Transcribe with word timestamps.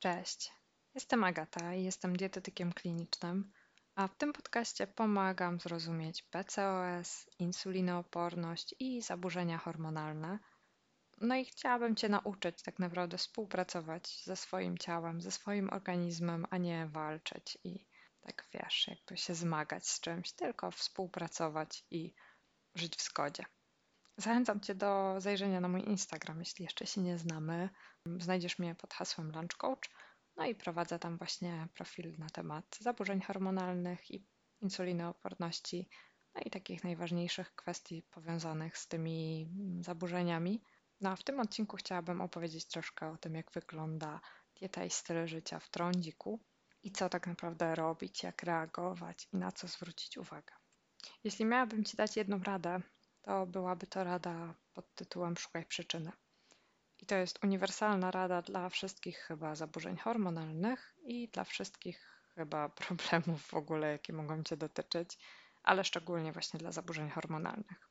Cześć, 0.00 0.52
jestem 0.94 1.24
Agata 1.24 1.74
i 1.74 1.84
jestem 1.84 2.16
dietetykiem 2.16 2.72
klinicznym, 2.72 3.52
a 3.94 4.08
w 4.08 4.16
tym 4.16 4.32
podcaście 4.32 4.86
pomagam 4.86 5.60
zrozumieć 5.60 6.22
PCOS, 6.22 7.30
insulinooporność 7.38 8.74
i 8.78 9.02
zaburzenia 9.02 9.58
hormonalne. 9.58 10.38
No 11.20 11.36
i 11.36 11.44
chciałabym 11.44 11.96
Cię 11.96 12.08
nauczyć 12.08 12.62
tak 12.62 12.78
naprawdę 12.78 13.18
współpracować 13.18 14.24
ze 14.24 14.36
swoim 14.36 14.78
ciałem, 14.78 15.20
ze 15.20 15.30
swoim 15.30 15.70
organizmem, 15.70 16.46
a 16.50 16.58
nie 16.58 16.86
walczyć 16.86 17.58
i 17.64 17.86
tak 18.20 18.48
wiesz, 18.52 18.88
jakby 18.88 19.16
się 19.16 19.34
zmagać 19.34 19.88
z 19.88 20.00
czymś, 20.00 20.32
tylko 20.32 20.70
współpracować 20.70 21.84
i 21.90 22.14
żyć 22.74 22.96
w 22.96 23.02
zgodzie. 23.02 23.44
Zachęcam 24.20 24.60
Cię 24.60 24.74
do 24.74 25.14
zajrzenia 25.18 25.60
na 25.60 25.68
mój 25.68 25.88
Instagram, 25.88 26.38
jeśli 26.38 26.62
jeszcze 26.62 26.86
się 26.86 27.00
nie 27.00 27.18
znamy. 27.18 27.68
Znajdziesz 28.06 28.58
mnie 28.58 28.74
pod 28.74 28.94
hasłem 28.94 29.32
Lunch 29.32 29.56
Coach. 29.56 29.90
No 30.36 30.46
i 30.46 30.54
prowadzę 30.54 30.98
tam 30.98 31.18
właśnie 31.18 31.68
profil 31.74 32.14
na 32.18 32.28
temat 32.28 32.64
zaburzeń 32.80 33.20
hormonalnych 33.20 34.10
i 34.10 34.26
insulinooporności, 34.60 35.88
no 36.34 36.40
i 36.44 36.50
takich 36.50 36.84
najważniejszych 36.84 37.54
kwestii 37.54 38.02
powiązanych 38.02 38.78
z 38.78 38.88
tymi 38.88 39.48
zaburzeniami. 39.80 40.62
No 41.00 41.10
a 41.10 41.16
w 41.16 41.24
tym 41.24 41.40
odcinku 41.40 41.76
chciałabym 41.76 42.20
opowiedzieć 42.20 42.66
troszkę 42.66 43.10
o 43.10 43.16
tym, 43.16 43.34
jak 43.34 43.52
wygląda 43.52 44.20
dieta 44.60 44.84
i 44.84 44.90
styl 44.90 45.26
życia 45.26 45.60
w 45.60 45.68
trądziku 45.68 46.40
i 46.82 46.92
co 46.92 47.08
tak 47.08 47.26
naprawdę 47.26 47.74
robić, 47.74 48.22
jak 48.22 48.42
reagować 48.42 49.28
i 49.32 49.36
na 49.36 49.52
co 49.52 49.68
zwrócić 49.68 50.18
uwagę. 50.18 50.54
Jeśli 51.24 51.44
miałabym 51.44 51.84
Ci 51.84 51.96
dać 51.96 52.16
jedną 52.16 52.38
radę, 52.42 52.80
to 53.22 53.46
byłaby 53.46 53.86
to 53.86 54.04
rada 54.04 54.54
pod 54.72 54.94
tytułem 54.94 55.36
Szukaj 55.36 55.66
przyczyny. 55.66 56.12
I 56.98 57.06
to 57.06 57.14
jest 57.14 57.44
uniwersalna 57.44 58.10
rada 58.10 58.42
dla 58.42 58.68
wszystkich 58.68 59.18
chyba 59.18 59.54
zaburzeń 59.54 59.96
hormonalnych 59.96 60.94
i 61.02 61.28
dla 61.28 61.44
wszystkich 61.44 62.22
chyba 62.34 62.68
problemów 62.86 63.42
w 63.42 63.54
ogóle, 63.54 63.92
jakie 63.92 64.12
mogą 64.12 64.42
Cię 64.42 64.56
dotyczyć, 64.56 65.18
ale 65.62 65.84
szczególnie 65.84 66.32
właśnie 66.32 66.58
dla 66.58 66.72
zaburzeń 66.72 67.10
hormonalnych. 67.10 67.90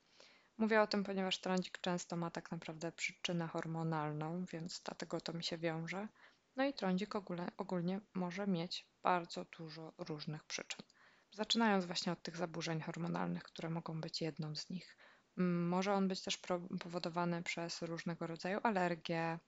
Mówię 0.58 0.82
o 0.82 0.88
tym, 0.88 1.04
ponieważ 1.04 1.42
trądzik 1.42 1.78
często 1.78 2.16
ma 2.16 2.32
tak 2.32 2.52
naprawdę 2.52 2.92
przyczynę 2.92 3.48
hormonalną, 3.48 4.46
więc 4.46 4.82
dlatego 4.86 5.22
to 5.22 5.34
mi 5.34 5.44
się 5.44 5.58
wiąże. 5.58 6.08
No 6.56 6.66
i 6.66 6.74
trądzik 6.74 7.16
ogólnie, 7.16 7.48
ogólnie 7.58 8.02
może 8.14 8.48
mieć 8.48 8.88
bardzo 9.04 9.46
dużo 9.46 9.94
różnych 9.98 10.44
przyczyn. 10.44 10.86
Zaczynając 11.32 11.86
właśnie 11.86 12.12
od 12.12 12.22
tych 12.22 12.38
zaburzeń 12.38 12.82
hormonalnych, 12.82 13.44
które 13.44 13.70
mogą 13.70 14.02
być 14.02 14.22
jedną 14.22 14.56
z 14.56 14.70
nich. 14.70 14.98
Może 15.44 15.94
on 15.94 16.08
być 16.08 16.22
też 16.22 16.38
powodowany 16.80 17.44
przez 17.44 17.82
różnego 17.82 18.28
rodzaju 18.28 18.60
alergie, 18.64 19.40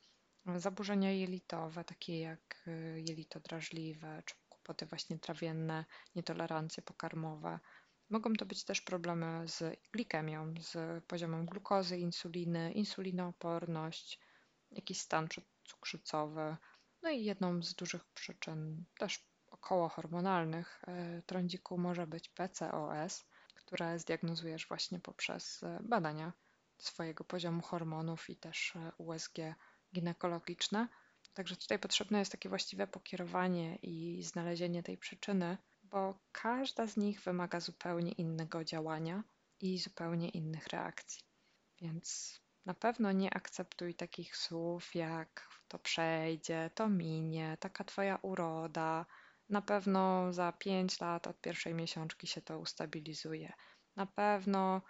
zaburzenia 0.55 1.11
jelitowe, 1.11 1.83
takie 1.83 2.19
jak 2.19 2.63
y, 2.67 3.03
jelito 3.07 3.39
drażliwe, 3.39 4.23
czy 4.25 4.35
kłopoty 4.49 4.85
właśnie 4.85 5.19
trawienne, 5.19 5.85
nietolerancje 6.15 6.83
pokarmowe. 6.83 7.59
Mogą 8.09 8.33
to 8.33 8.45
być 8.45 8.63
też 8.63 8.81
problemy 8.81 9.47
z 9.47 9.79
glikemią, 9.91 10.53
z 10.59 11.03
poziomem 11.05 11.45
glukozy, 11.45 11.97
insuliny, 11.97 12.71
insulinooporność, 12.73 14.19
jakiś 14.71 14.99
stan 14.99 15.27
cukrzycowy. 15.63 16.57
No 17.01 17.09
i 17.09 17.23
jedną 17.23 17.63
z 17.63 17.75
dużych 17.75 18.05
przyczyn 18.05 18.85
też 18.99 19.25
okołohormonalnych 19.49 20.81
y, 21.19 21.21
trądziku 21.23 21.77
może 21.77 22.07
być 22.07 22.29
PCOS, 22.29 23.25
które 23.71 23.99
zdiagnozujesz 23.99 24.67
właśnie 24.67 24.99
poprzez 24.99 25.63
e, 25.63 25.79
badania 25.83 26.33
swojego 26.77 27.23
poziomu 27.23 27.61
hormonów 27.61 28.29
i 28.29 28.35
też 28.35 28.75
e, 28.75 28.91
USG 28.97 29.35
ginekologiczne. 29.93 30.87
Także 31.33 31.55
tutaj 31.55 31.79
potrzebne 31.79 32.19
jest 32.19 32.31
takie 32.31 32.49
właściwe 32.49 32.87
pokierowanie 32.87 33.75
i 33.75 34.23
znalezienie 34.23 34.83
tej 34.83 34.97
przyczyny, 34.97 35.57
bo 35.83 36.19
każda 36.31 36.87
z 36.87 36.97
nich 36.97 37.21
wymaga 37.21 37.59
zupełnie 37.59 38.11
innego 38.11 38.63
działania 38.63 39.23
i 39.59 39.79
zupełnie 39.79 40.29
innych 40.29 40.67
reakcji. 40.67 41.23
Więc 41.81 42.39
na 42.65 42.73
pewno 42.73 43.11
nie 43.11 43.33
akceptuj 43.33 43.95
takich 43.95 44.37
słów 44.37 44.95
jak 44.95 45.49
to 45.67 45.79
przejdzie, 45.79 46.69
to 46.75 46.89
minie, 46.89 47.57
taka 47.59 47.83
twoja 47.83 48.19
uroda, 48.21 49.05
na 49.51 49.61
pewno 49.61 50.33
za 50.33 50.51
5 50.51 50.99
lat 50.99 51.27
od 51.27 51.41
pierwszej 51.41 51.73
miesiączki 51.73 52.27
się 52.27 52.41
to 52.41 52.59
ustabilizuje. 52.59 53.53
Na 53.95 54.05
pewno 54.05 54.81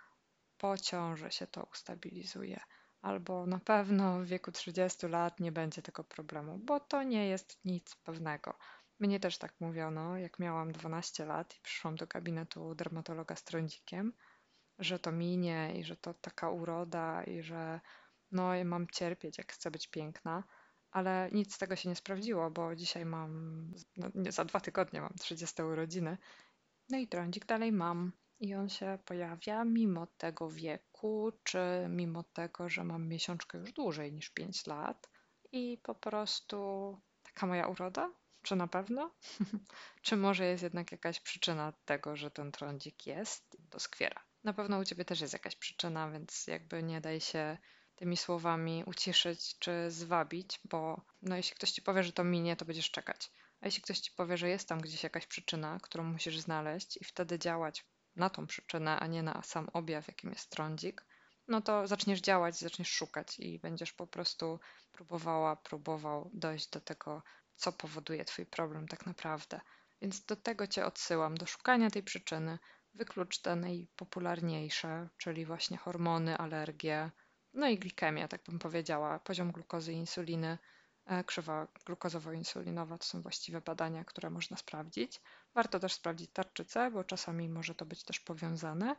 po 0.57 0.77
ciąży 0.77 1.31
się 1.31 1.47
to 1.47 1.63
ustabilizuje. 1.63 2.59
Albo 3.01 3.45
na 3.45 3.59
pewno 3.59 4.19
w 4.19 4.25
wieku 4.25 4.51
30 4.51 5.07
lat 5.07 5.39
nie 5.39 5.51
będzie 5.51 5.81
tego 5.81 6.03
problemu, 6.03 6.57
bo 6.57 6.79
to 6.79 7.03
nie 7.03 7.27
jest 7.27 7.65
nic 7.65 7.95
pewnego. 7.95 8.57
Mnie 8.99 9.19
też 9.19 9.37
tak 9.37 9.53
mówiono, 9.59 10.17
jak 10.17 10.39
miałam 10.39 10.71
12 10.71 11.25
lat 11.25 11.55
i 11.57 11.61
przyszłam 11.61 11.95
do 11.95 12.07
gabinetu 12.07 12.75
dermatologa 12.75 13.35
z 13.35 13.43
trądzikiem, 13.43 14.13
że 14.79 14.99
to 14.99 15.11
minie 15.11 15.73
i 15.79 15.83
że 15.83 15.95
to 15.97 16.13
taka 16.13 16.49
uroda 16.49 17.23
i 17.23 17.41
że 17.41 17.79
no 18.31 18.51
mam 18.65 18.87
cierpieć, 18.87 19.37
jak 19.37 19.53
chcę 19.53 19.71
być 19.71 19.87
piękna 19.87 20.43
ale 20.91 21.29
nic 21.31 21.55
z 21.55 21.57
tego 21.57 21.75
się 21.75 21.89
nie 21.89 21.95
sprawdziło, 21.95 22.51
bo 22.51 22.75
dzisiaj 22.75 23.05
mam, 23.05 23.73
no, 23.97 24.09
za 24.29 24.45
dwa 24.45 24.59
tygodnie 24.59 25.01
mam 25.01 25.13
30 25.19 25.61
urodziny. 25.61 26.17
No 26.89 26.97
i 26.97 27.07
trądzik 27.07 27.45
dalej 27.45 27.71
mam. 27.71 28.11
I 28.39 28.55
on 28.55 28.69
się 28.69 28.99
pojawia 29.05 29.65
mimo 29.65 30.07
tego 30.07 30.49
wieku, 30.49 31.31
czy 31.43 31.59
mimo 31.89 32.23
tego, 32.23 32.69
że 32.69 32.83
mam 32.83 33.07
miesiączkę 33.07 33.57
już 33.57 33.73
dłużej 33.73 34.13
niż 34.13 34.29
5 34.29 34.67
lat. 34.67 35.09
I 35.51 35.77
po 35.83 35.95
prostu 35.95 36.97
taka 37.23 37.47
moja 37.47 37.67
uroda? 37.67 38.11
Czy 38.41 38.55
na 38.55 38.67
pewno? 38.67 39.11
czy 40.01 40.17
może 40.17 40.45
jest 40.45 40.63
jednak 40.63 40.91
jakaś 40.91 41.19
przyczyna 41.19 41.73
tego, 41.85 42.15
że 42.15 42.31
ten 42.31 42.51
trądzik 42.51 43.07
jest 43.07 43.57
do 43.59 43.79
skwiera? 43.79 44.21
Na 44.43 44.53
pewno 44.53 44.79
u 44.79 44.85
ciebie 44.85 45.05
też 45.05 45.21
jest 45.21 45.33
jakaś 45.33 45.55
przyczyna, 45.55 46.11
więc 46.11 46.47
jakby 46.47 46.83
nie 46.83 47.01
daj 47.01 47.21
się 47.21 47.57
tymi 48.01 48.17
słowami 48.17 48.83
uciszyć 48.85 49.59
czy 49.59 49.91
zwabić, 49.91 50.59
bo 50.63 51.01
no, 51.21 51.35
jeśli 51.35 51.55
ktoś 51.55 51.71
ci 51.71 51.81
powie, 51.81 52.03
że 52.03 52.13
to 52.13 52.23
minie, 52.23 52.55
to 52.55 52.65
będziesz 52.65 52.91
czekać. 52.91 53.31
A 53.61 53.65
jeśli 53.65 53.81
ktoś 53.81 53.99
ci 53.99 54.11
powie, 54.11 54.37
że 54.37 54.49
jest 54.49 54.67
tam 54.67 54.81
gdzieś 54.81 55.03
jakaś 55.03 55.27
przyczyna, 55.27 55.77
którą 55.83 56.03
musisz 56.03 56.39
znaleźć 56.39 56.97
i 57.01 57.03
wtedy 57.03 57.39
działać 57.39 57.85
na 58.15 58.29
tą 58.29 58.47
przyczynę, 58.47 58.99
a 58.99 59.07
nie 59.07 59.23
na 59.23 59.41
sam 59.43 59.69
objaw, 59.73 60.07
jakim 60.07 60.29
jest 60.29 60.49
trądzik, 60.49 61.05
no 61.47 61.61
to 61.61 61.87
zaczniesz 61.87 62.21
działać, 62.21 62.59
zaczniesz 62.59 62.89
szukać 62.89 63.39
i 63.39 63.59
będziesz 63.59 63.93
po 63.93 64.07
prostu 64.07 64.59
próbowała, 64.91 65.55
próbował 65.55 66.29
dojść 66.33 66.69
do 66.69 66.81
tego, 66.81 67.23
co 67.55 67.71
powoduje 67.71 68.25
Twój 68.25 68.45
problem 68.45 68.87
tak 68.87 69.05
naprawdę. 69.05 69.61
Więc 70.01 70.25
do 70.25 70.35
tego 70.35 70.67
Cię 70.67 70.85
odsyłam, 70.85 71.37
do 71.37 71.45
szukania 71.45 71.89
tej 71.89 72.03
przyczyny. 72.03 72.59
Wyklucz 72.93 73.39
te 73.41 73.55
najpopularniejsze, 73.55 75.09
czyli 75.17 75.45
właśnie 75.45 75.77
hormony, 75.77 76.37
alergie, 76.37 77.11
no 77.53 77.69
i 77.69 77.79
glikemia, 77.79 78.27
tak 78.27 78.43
bym 78.43 78.59
powiedziała, 78.59 79.19
poziom 79.19 79.51
glukozy 79.51 79.93
i 79.93 79.95
insuliny, 79.95 80.57
e, 81.05 81.23
krzywa 81.23 81.67
glukozowo-insulinowa 81.85 82.97
to 82.97 83.05
są 83.05 83.21
właściwe 83.21 83.61
badania, 83.61 84.05
które 84.05 84.29
można 84.29 84.57
sprawdzić. 84.57 85.21
Warto 85.53 85.79
też 85.79 85.93
sprawdzić 85.93 86.31
tarczycę, 86.33 86.91
bo 86.91 87.03
czasami 87.03 87.49
może 87.49 87.75
to 87.75 87.85
być 87.85 88.03
też 88.03 88.19
powiązane. 88.19 88.95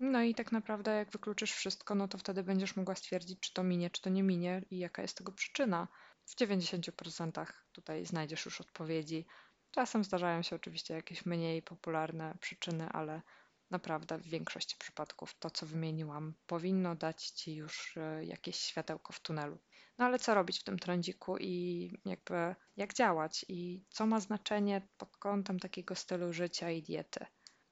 No 0.00 0.22
i 0.22 0.34
tak 0.34 0.52
naprawdę, 0.52 0.96
jak 0.96 1.10
wykluczysz 1.10 1.52
wszystko, 1.52 1.94
no 1.94 2.08
to 2.08 2.18
wtedy 2.18 2.42
będziesz 2.42 2.76
mogła 2.76 2.94
stwierdzić, 2.94 3.40
czy 3.40 3.52
to 3.52 3.62
minie, 3.62 3.90
czy 3.90 4.02
to 4.02 4.10
nie 4.10 4.22
minie 4.22 4.62
i 4.70 4.78
jaka 4.78 5.02
jest 5.02 5.16
tego 5.16 5.32
przyczyna. 5.32 5.88
W 6.24 6.36
90% 6.36 7.46
tutaj 7.72 8.06
znajdziesz 8.06 8.44
już 8.44 8.60
odpowiedzi. 8.60 9.26
Czasem 9.70 10.04
zdarzają 10.04 10.42
się 10.42 10.56
oczywiście 10.56 10.94
jakieś 10.94 11.26
mniej 11.26 11.62
popularne 11.62 12.34
przyczyny, 12.40 12.88
ale 12.88 13.22
naprawdę 13.70 14.18
w 14.18 14.28
większości 14.28 14.76
przypadków 14.78 15.34
to, 15.38 15.50
co 15.50 15.66
wymieniłam, 15.66 16.34
powinno 16.46 16.94
dać 16.94 17.30
Ci 17.30 17.54
już 17.54 17.96
e, 17.96 18.24
jakieś 18.24 18.56
światełko 18.56 19.12
w 19.12 19.20
tunelu. 19.20 19.58
No 19.98 20.04
ale 20.04 20.18
co 20.18 20.34
robić 20.34 20.60
w 20.60 20.64
tym 20.64 20.78
trądziku 20.78 21.36
i 21.38 21.90
jakby 22.04 22.54
jak 22.76 22.94
działać 22.94 23.44
i 23.48 23.84
co 23.90 24.06
ma 24.06 24.20
znaczenie 24.20 24.88
pod 24.96 25.16
kątem 25.16 25.60
takiego 25.60 25.94
stylu 25.94 26.32
życia 26.32 26.70
i 26.70 26.82
diety. 26.82 27.26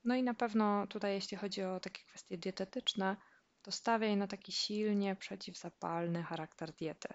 No 0.05 0.15
i 0.15 0.23
na 0.23 0.35
pewno 0.35 0.87
tutaj, 0.87 1.15
jeśli 1.15 1.37
chodzi 1.37 1.63
o 1.63 1.81
takie 1.81 2.05
kwestie 2.05 2.39
dietetyczne, 2.39 3.17
to 3.63 3.73
stawiaj 3.73 4.17
na 4.17 4.27
taki 4.27 4.53
silnie 4.53 5.17
przeciwzapalny 5.17 6.23
charakter 6.23 6.73
diety. 6.73 7.09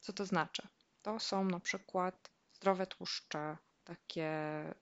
Co 0.00 0.12
to 0.12 0.26
znaczy? 0.26 0.68
To 1.02 1.20
są 1.20 1.44
na 1.44 1.60
przykład 1.60 2.30
zdrowe 2.52 2.86
tłuszcze, 2.86 3.56
takie 3.84 4.30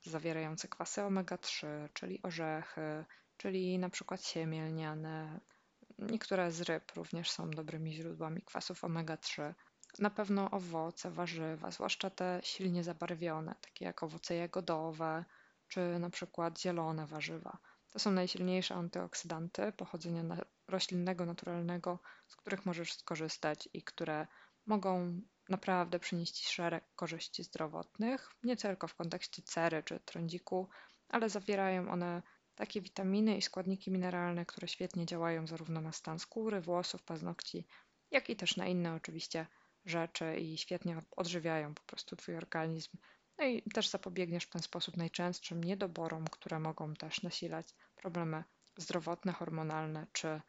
zawierające 0.02 0.68
kwasy 0.68 1.00
omega-3, 1.00 1.66
czyli 1.92 2.22
orzechy, 2.22 3.04
czyli 3.40 3.78
na 3.78 3.88
przykład 3.90 4.24
siemię 4.24 4.62
lniane. 4.62 5.40
Niektóre 5.98 6.50
z 6.52 6.60
ryb 6.60 6.92
również 6.96 7.30
są 7.30 7.50
dobrymi 7.50 7.92
źródłami 7.92 8.42
kwasów 8.42 8.84
omega-3. 8.84 9.54
Na 9.98 10.10
pewno 10.10 10.50
owoce, 10.50 11.10
warzywa, 11.10 11.70
zwłaszcza 11.70 12.10
te 12.10 12.40
silnie 12.42 12.84
zabarwione, 12.84 13.54
takie 13.60 13.84
jak 13.84 14.02
owoce 14.02 14.34
jagodowe, 14.34 15.24
czy 15.68 15.98
na 15.98 16.10
przykład 16.10 16.60
zielone 16.60 17.06
warzywa. 17.06 17.58
To 17.90 17.98
są 17.98 18.10
najsilniejsze 18.10 18.74
antyoksydanty 18.74 19.72
pochodzenia 19.72 20.36
roślinnego, 20.68 21.26
naturalnego, 21.26 21.98
z 22.28 22.36
których 22.36 22.66
możesz 22.66 22.92
skorzystać 22.92 23.68
i 23.72 23.82
które 23.82 24.26
mogą 24.66 25.20
naprawdę 25.48 25.98
przynieść 25.98 26.48
szereg 26.48 26.84
korzyści 26.96 27.44
zdrowotnych, 27.44 28.30
nie 28.42 28.56
tylko 28.56 28.88
w 28.88 28.94
kontekście 28.94 29.42
cery 29.42 29.82
czy 29.82 30.00
trądziku, 30.00 30.68
ale 31.08 31.28
zawierają 31.28 31.90
one 31.90 32.22
takie 32.60 32.80
witaminy 32.80 33.36
i 33.36 33.42
składniki 33.42 33.90
mineralne, 33.90 34.46
które 34.46 34.68
świetnie 34.68 35.06
działają 35.06 35.46
zarówno 35.46 35.80
na 35.80 35.92
stan 35.92 36.18
skóry, 36.18 36.60
włosów, 36.60 37.02
paznokci, 37.02 37.66
jak 38.10 38.30
i 38.30 38.36
też 38.36 38.56
na 38.56 38.66
inne 38.66 38.94
oczywiście 38.94 39.46
rzeczy 39.84 40.36
i 40.36 40.58
świetnie 40.58 41.02
odżywiają 41.16 41.74
po 41.74 41.82
prostu 41.82 42.16
Twój 42.16 42.36
organizm. 42.36 42.98
No 43.38 43.44
i 43.44 43.62
też 43.62 43.88
zapobiegniesz 43.88 44.44
w 44.44 44.50
ten 44.50 44.62
sposób 44.62 44.96
najczęstszym 44.96 45.64
niedoborom, 45.64 46.24
które 46.24 46.58
mogą 46.58 46.94
też 46.94 47.22
nasilać 47.22 47.74
problemy 47.96 48.44
zdrowotne, 48.76 49.32
hormonalne 49.32 50.06
czy 50.12 50.28
e, 50.28 50.40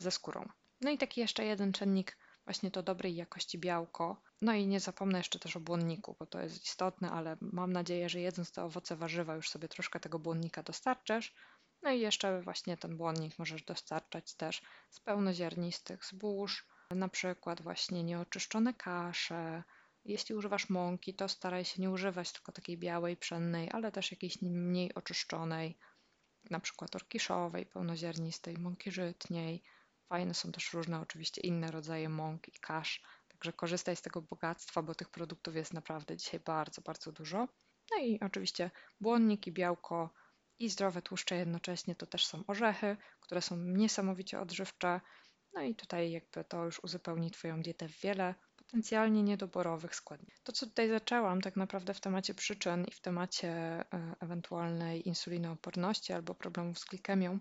ze 0.00 0.10
skórą. 0.10 0.48
No 0.80 0.90
i 0.90 0.98
taki 0.98 1.20
jeszcze 1.20 1.44
jeden 1.44 1.72
czynnik, 1.72 2.18
właśnie 2.44 2.70
to 2.70 2.82
dobrej 2.82 3.16
jakości 3.16 3.58
białko. 3.58 4.22
No 4.42 4.52
i 4.52 4.66
nie 4.66 4.80
zapomnę 4.80 5.18
jeszcze 5.18 5.38
też 5.38 5.56
o 5.56 5.60
błonniku, 5.60 6.16
bo 6.18 6.26
to 6.26 6.40
jest 6.40 6.64
istotne, 6.64 7.10
ale 7.10 7.36
mam 7.40 7.72
nadzieję, 7.72 8.08
że 8.08 8.20
jedząc 8.20 8.52
te 8.52 8.64
owoce, 8.64 8.96
warzywa 8.96 9.34
już 9.34 9.50
sobie 9.50 9.68
troszkę 9.68 10.00
tego 10.00 10.18
błonnika 10.18 10.62
dostarczysz. 10.62 11.34
No 11.82 11.90
i 11.90 12.00
jeszcze 12.00 12.42
właśnie 12.42 12.76
ten 12.76 12.96
błonnik 12.96 13.38
możesz 13.38 13.62
dostarczać 13.62 14.34
też 14.34 14.62
z 14.90 15.00
pełnoziarnistych 15.00 16.04
zbóż, 16.04 16.66
na 16.90 17.08
przykład 17.08 17.62
właśnie 17.62 18.04
nieoczyszczone 18.04 18.74
kasze. 18.74 19.62
Jeśli 20.04 20.34
używasz 20.34 20.68
mąki, 20.68 21.14
to 21.14 21.28
staraj 21.28 21.64
się 21.64 21.82
nie 21.82 21.90
używać 21.90 22.32
tylko 22.32 22.52
takiej 22.52 22.78
białej, 22.78 23.16
pszennej, 23.16 23.70
ale 23.72 23.92
też 23.92 24.10
jakiejś 24.10 24.42
mniej 24.42 24.94
oczyszczonej, 24.94 25.78
na 26.50 26.60
przykład 26.60 26.96
orkiszowej, 26.96 27.66
pełnoziarnistej, 27.66 28.58
mąki 28.58 28.90
żytniej. 28.90 29.62
Fajne 30.08 30.34
są 30.34 30.52
też 30.52 30.72
różne 30.72 31.00
oczywiście 31.00 31.40
inne 31.40 31.70
rodzaje 31.70 32.08
mąk 32.08 32.48
i 32.48 32.60
kasz, 32.60 33.02
także 33.38 33.52
korzystaj 33.52 33.96
z 33.96 34.02
tego 34.02 34.22
bogactwa, 34.22 34.82
bo 34.82 34.94
tych 34.94 35.08
produktów 35.08 35.56
jest 35.56 35.72
naprawdę 35.72 36.16
dzisiaj 36.16 36.40
bardzo, 36.40 36.82
bardzo 36.82 37.12
dużo. 37.12 37.48
No 37.90 37.98
i 38.02 38.20
oczywiście 38.20 38.70
błonnik 39.00 39.46
i 39.46 39.52
białko 39.52 40.10
i 40.58 40.68
zdrowe 40.70 41.02
tłuszcze 41.02 41.36
jednocześnie 41.36 41.94
to 41.94 42.06
też 42.06 42.26
są 42.26 42.44
orzechy, 42.46 42.96
które 43.20 43.42
są 43.42 43.56
niesamowicie 43.56 44.40
odżywcze. 44.40 45.00
No 45.52 45.62
i 45.62 45.74
tutaj 45.74 46.10
jakby 46.10 46.44
to 46.44 46.64
już 46.64 46.84
uzupełni 46.84 47.30
Twoją 47.30 47.62
dietę 47.62 47.88
w 47.88 48.00
wiele 48.00 48.34
potencjalnie 48.56 49.22
niedoborowych 49.22 49.94
składników. 49.94 50.40
To, 50.42 50.52
co 50.52 50.66
tutaj 50.66 50.88
zaczęłam 50.88 51.40
tak 51.40 51.56
naprawdę 51.56 51.94
w 51.94 52.00
temacie 52.00 52.34
przyczyn 52.34 52.84
i 52.84 52.90
w 52.90 53.00
temacie 53.00 53.48
e, 53.48 53.84
ewentualnej 54.20 55.08
insulinooporności 55.08 56.12
albo 56.12 56.34
problemów 56.34 56.78
z 56.78 56.84
glikemią, 56.84 57.38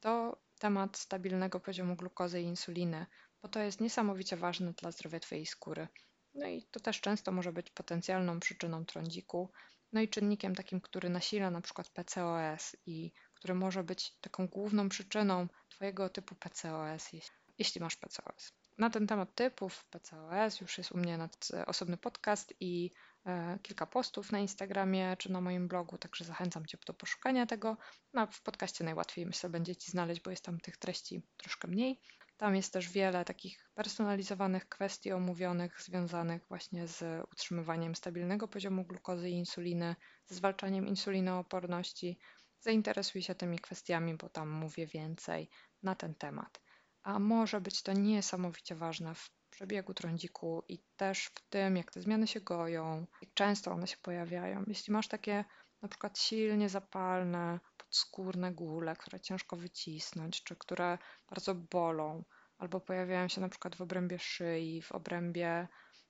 to 0.00 0.40
temat 0.58 0.96
stabilnego 0.96 1.60
poziomu 1.60 1.96
glukozy 1.96 2.40
i 2.40 2.44
insuliny, 2.44 3.06
bo 3.42 3.48
to 3.48 3.60
jest 3.60 3.80
niesamowicie 3.80 4.36
ważne 4.36 4.72
dla 4.72 4.90
zdrowia 4.90 5.20
Twojej 5.20 5.46
skóry. 5.46 5.88
No 6.34 6.46
i 6.46 6.62
to 6.62 6.80
też 6.80 7.00
często 7.00 7.32
może 7.32 7.52
być 7.52 7.70
potencjalną 7.70 8.40
przyczyną 8.40 8.84
trądziku, 8.84 9.52
no 9.92 10.00
i 10.00 10.08
czynnikiem 10.08 10.54
takim, 10.54 10.80
który 10.80 11.08
nasila 11.08 11.50
na 11.50 11.60
przykład 11.60 11.88
PCOS 11.88 12.76
i 12.86 13.12
który 13.34 13.54
może 13.54 13.84
być 13.84 14.18
taką 14.20 14.48
główną 14.48 14.88
przyczyną 14.88 15.48
Twojego 15.68 16.08
typu 16.08 16.34
PCOS, 16.34 17.10
jeśli 17.58 17.80
masz 17.80 17.96
PCOS. 17.96 18.52
Na 18.78 18.90
ten 18.90 19.06
temat 19.06 19.34
typów 19.34 19.84
PCOS 19.84 20.60
już 20.60 20.78
jest 20.78 20.92
u 20.92 20.98
mnie 20.98 21.28
osobny 21.66 21.96
podcast 21.96 22.54
i 22.60 22.90
e, 23.26 23.58
kilka 23.62 23.86
postów 23.86 24.32
na 24.32 24.38
Instagramie 24.38 25.16
czy 25.18 25.32
na 25.32 25.40
moim 25.40 25.68
blogu, 25.68 25.98
także 25.98 26.24
zachęcam 26.24 26.66
Cię 26.66 26.78
do 26.86 26.94
poszukania 26.94 27.46
tego. 27.46 27.76
No, 28.12 28.26
w 28.26 28.42
podcaście 28.42 28.84
najłatwiej 28.84 29.26
myślę 29.26 29.50
będzie 29.50 29.76
Ci 29.76 29.90
znaleźć, 29.90 30.22
bo 30.22 30.30
jest 30.30 30.44
tam 30.44 30.60
tych 30.60 30.76
treści 30.76 31.22
troszkę 31.36 31.68
mniej. 31.68 32.00
Tam 32.38 32.56
jest 32.56 32.72
też 32.72 32.88
wiele 32.88 33.24
takich 33.24 33.70
personalizowanych 33.74 34.68
kwestii 34.68 35.12
omówionych, 35.12 35.82
związanych 35.82 36.46
właśnie 36.48 36.86
z 36.86 37.24
utrzymywaniem 37.32 37.94
stabilnego 37.94 38.48
poziomu 38.48 38.84
glukozy 38.84 39.30
i 39.30 39.32
insuliny, 39.32 39.96
z 40.26 40.34
zwalczaniem 40.34 40.86
insulinooporności. 40.86 42.18
Zainteresuj 42.60 43.22
się 43.22 43.34
tymi 43.34 43.58
kwestiami, 43.58 44.14
bo 44.14 44.28
tam 44.28 44.48
mówię 44.48 44.86
więcej 44.86 45.48
na 45.82 45.94
ten 45.94 46.14
temat. 46.14 46.60
A 47.02 47.18
może 47.18 47.60
być 47.60 47.82
to 47.82 47.92
niesamowicie 47.92 48.74
ważne 48.74 49.14
w 49.14 49.30
przebiegu 49.50 49.94
trądziku 49.94 50.62
i 50.68 50.78
też 50.96 51.26
w 51.26 51.48
tym, 51.48 51.76
jak 51.76 51.90
te 51.90 52.00
zmiany 52.00 52.26
się 52.26 52.40
goją, 52.40 53.06
jak 53.22 53.34
często 53.34 53.72
one 53.72 53.86
się 53.86 53.96
pojawiają. 53.96 54.64
Jeśli 54.66 54.92
masz 54.92 55.08
takie 55.08 55.44
na 55.82 55.88
przykład 55.88 56.18
silnie 56.18 56.68
zapalne, 56.68 57.60
podskórne 57.88 58.52
góle, 58.52 58.96
które 58.96 59.20
ciężko 59.20 59.56
wycisnąć, 59.56 60.42
czy 60.42 60.56
które 60.56 60.98
bardzo 61.30 61.54
bolą, 61.54 62.24
albo 62.58 62.80
pojawiają 62.80 63.28
się 63.28 63.40
na 63.40 63.48
przykład 63.48 63.76
w 63.76 63.80
obrębie 63.80 64.18
szyi, 64.18 64.82
w 64.82 64.92
obrębie 64.92 65.68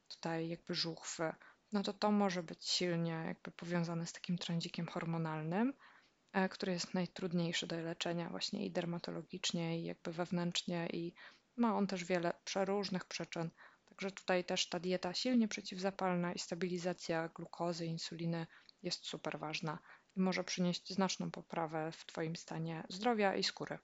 tutaj 0.08 0.48
jakby 0.48 0.74
żuchwy, 0.74 1.32
no 1.72 1.82
to 1.82 1.92
to 1.92 2.10
może 2.10 2.42
być 2.42 2.68
silnie 2.68 3.22
jakby 3.26 3.50
powiązane 3.50 4.06
z 4.06 4.12
takim 4.12 4.38
trądzikiem 4.38 4.86
hormonalnym, 4.86 5.74
e, 6.32 6.48
który 6.48 6.72
jest 6.72 6.94
najtrudniejszy 6.94 7.66
do 7.66 7.80
leczenia 7.80 8.30
właśnie 8.30 8.66
i 8.66 8.70
dermatologicznie, 8.70 9.80
i 9.80 9.84
jakby 9.84 10.12
wewnętrznie 10.12 10.88
i 10.92 11.14
ma 11.56 11.76
on 11.76 11.86
też 11.86 12.04
wiele 12.04 12.32
przeróżnych 12.44 13.04
przyczyn. 13.04 13.50
Także 13.84 14.10
tutaj 14.10 14.44
też 14.44 14.68
ta 14.68 14.80
dieta 14.80 15.14
silnie 15.14 15.48
przeciwzapalna 15.48 16.32
i 16.32 16.38
stabilizacja 16.38 17.28
glukozy, 17.28 17.86
insuliny 17.86 18.46
jest 18.82 19.06
super 19.06 19.38
ważna 19.38 19.78
może 20.18 20.44
przynieść 20.44 20.94
znaczną 20.94 21.30
poprawę 21.30 21.92
w 21.92 22.06
Twoim 22.06 22.36
stanie 22.36 22.84
zdrowia 22.88 23.36
i 23.36 23.44
skóry. 23.44 23.78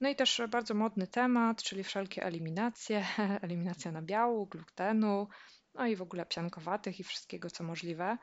No 0.00 0.08
i 0.08 0.16
też 0.16 0.42
bardzo 0.48 0.74
modny 0.74 1.06
temat, 1.06 1.62
czyli 1.62 1.84
wszelkie 1.84 2.22
eliminacje, 2.22 3.06
eliminacja 3.42 3.92
nabiału, 3.92 4.46
glutenu, 4.46 5.28
no 5.74 5.86
i 5.86 5.96
w 5.96 6.02
ogóle 6.02 6.26
piankowatych 6.26 7.00
i 7.00 7.04
wszystkiego, 7.04 7.50
co 7.50 7.64
możliwe. 7.64 8.18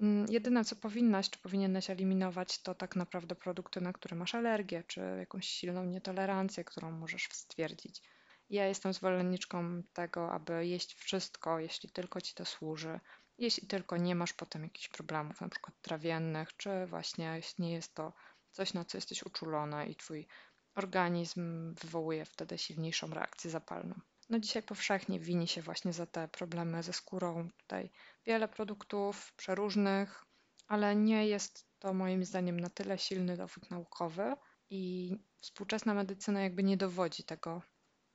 Mm, 0.00 0.26
jedyne, 0.28 0.64
co 0.64 0.76
powinnaś 0.76 1.30
czy 1.30 1.38
powinieneś 1.38 1.90
eliminować, 1.90 2.62
to 2.62 2.74
tak 2.74 2.96
naprawdę 2.96 3.34
produkty, 3.34 3.80
na 3.80 3.92
które 3.92 4.16
masz 4.16 4.34
alergię, 4.34 4.84
czy 4.86 5.00
jakąś 5.18 5.48
silną 5.48 5.84
nietolerancję, 5.84 6.64
którą 6.64 6.90
możesz 6.90 7.28
stwierdzić. 7.32 8.02
Ja 8.50 8.66
jestem 8.66 8.92
zwolenniczką 8.92 9.82
tego, 9.92 10.32
aby 10.32 10.66
jeść 10.66 10.94
wszystko, 10.94 11.58
jeśli 11.58 11.90
tylko 11.90 12.20
ci 12.20 12.34
to 12.34 12.44
służy, 12.44 13.00
jeśli 13.38 13.66
tylko 13.68 13.96
nie 13.96 14.14
masz 14.14 14.32
potem 14.32 14.62
jakichś 14.62 14.88
problemów, 14.88 15.40
na 15.40 15.48
przykład 15.48 15.80
trawiennych, 15.82 16.56
czy 16.56 16.86
właśnie 16.86 17.24
jeśli 17.24 17.64
nie 17.64 17.72
jest 17.72 17.94
to 17.94 18.12
coś, 18.50 18.74
na 18.74 18.84
co 18.84 18.98
jesteś 18.98 19.22
uczulona 19.22 19.84
i 19.84 19.94
twój 19.94 20.26
organizm 20.74 21.74
wywołuje 21.74 22.24
wtedy 22.24 22.58
silniejszą 22.58 23.10
reakcję 23.10 23.50
zapalną. 23.50 24.00
No 24.28 24.38
dzisiaj 24.38 24.62
powszechnie 24.62 25.20
wini 25.20 25.48
się 25.48 25.62
właśnie 25.62 25.92
za 25.92 26.06
te 26.06 26.28
problemy 26.28 26.82
ze 26.82 26.92
skórą. 26.92 27.48
Tutaj 27.56 27.90
wiele 28.26 28.48
produktów 28.48 29.32
przeróżnych, 29.32 30.24
ale 30.66 30.96
nie 30.96 31.26
jest 31.28 31.68
to 31.78 31.94
moim 31.94 32.24
zdaniem 32.24 32.60
na 32.60 32.70
tyle 32.70 32.98
silny 32.98 33.36
dowód 33.36 33.70
naukowy 33.70 34.36
i 34.70 35.12
współczesna 35.40 35.94
medycyna 35.94 36.42
jakby 36.42 36.62
nie 36.62 36.76
dowodzi 36.76 37.24
tego. 37.24 37.62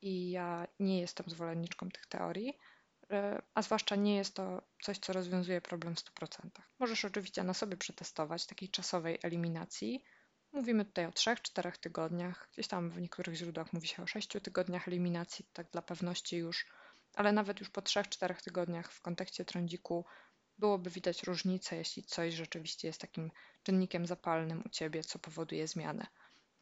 I 0.01 0.31
ja 0.31 0.67
nie 0.79 0.99
jestem 0.99 1.29
zwolenniczką 1.29 1.89
tych 1.89 2.05
teorii, 2.05 2.57
a 3.53 3.61
zwłaszcza 3.61 3.95
nie 3.95 4.15
jest 4.15 4.35
to 4.35 4.61
coś, 4.81 4.97
co 4.97 5.13
rozwiązuje 5.13 5.61
problem 5.61 5.95
w 5.95 5.99
100%. 5.99 6.49
Możesz 6.79 7.05
oczywiście 7.05 7.43
na 7.43 7.53
sobie 7.53 7.77
przetestować 7.77 8.45
takiej 8.45 8.69
czasowej 8.69 9.19
eliminacji, 9.23 10.03
Mówimy 10.53 10.85
tutaj 10.85 11.05
o 11.05 11.09
3-4 11.09 11.77
tygodniach. 11.77 12.49
Gdzieś 12.51 12.67
tam 12.67 12.89
w 12.89 13.01
niektórych 13.01 13.35
źródłach 13.35 13.73
mówi 13.73 13.87
się 13.87 14.03
o 14.03 14.07
6 14.07 14.27
tygodniach 14.43 14.87
eliminacji, 14.87 15.45
tak 15.53 15.69
dla 15.71 15.81
pewności 15.81 16.37
już, 16.37 16.65
ale 17.15 17.31
nawet 17.31 17.59
już 17.59 17.69
po 17.69 17.81
3-4 17.81 18.43
tygodniach 18.43 18.91
w 18.91 19.01
kontekście 19.01 19.45
trądziku 19.45 20.05
byłoby 20.57 20.89
widać 20.89 21.23
różnicę, 21.23 21.75
jeśli 21.75 22.03
coś 22.03 22.33
rzeczywiście 22.33 22.87
jest 22.87 23.01
takim 23.01 23.31
czynnikiem 23.63 24.05
zapalnym 24.05 24.63
u 24.65 24.69
ciebie, 24.69 25.03
co 25.03 25.19
powoduje 25.19 25.67
zmianę. 25.67 26.07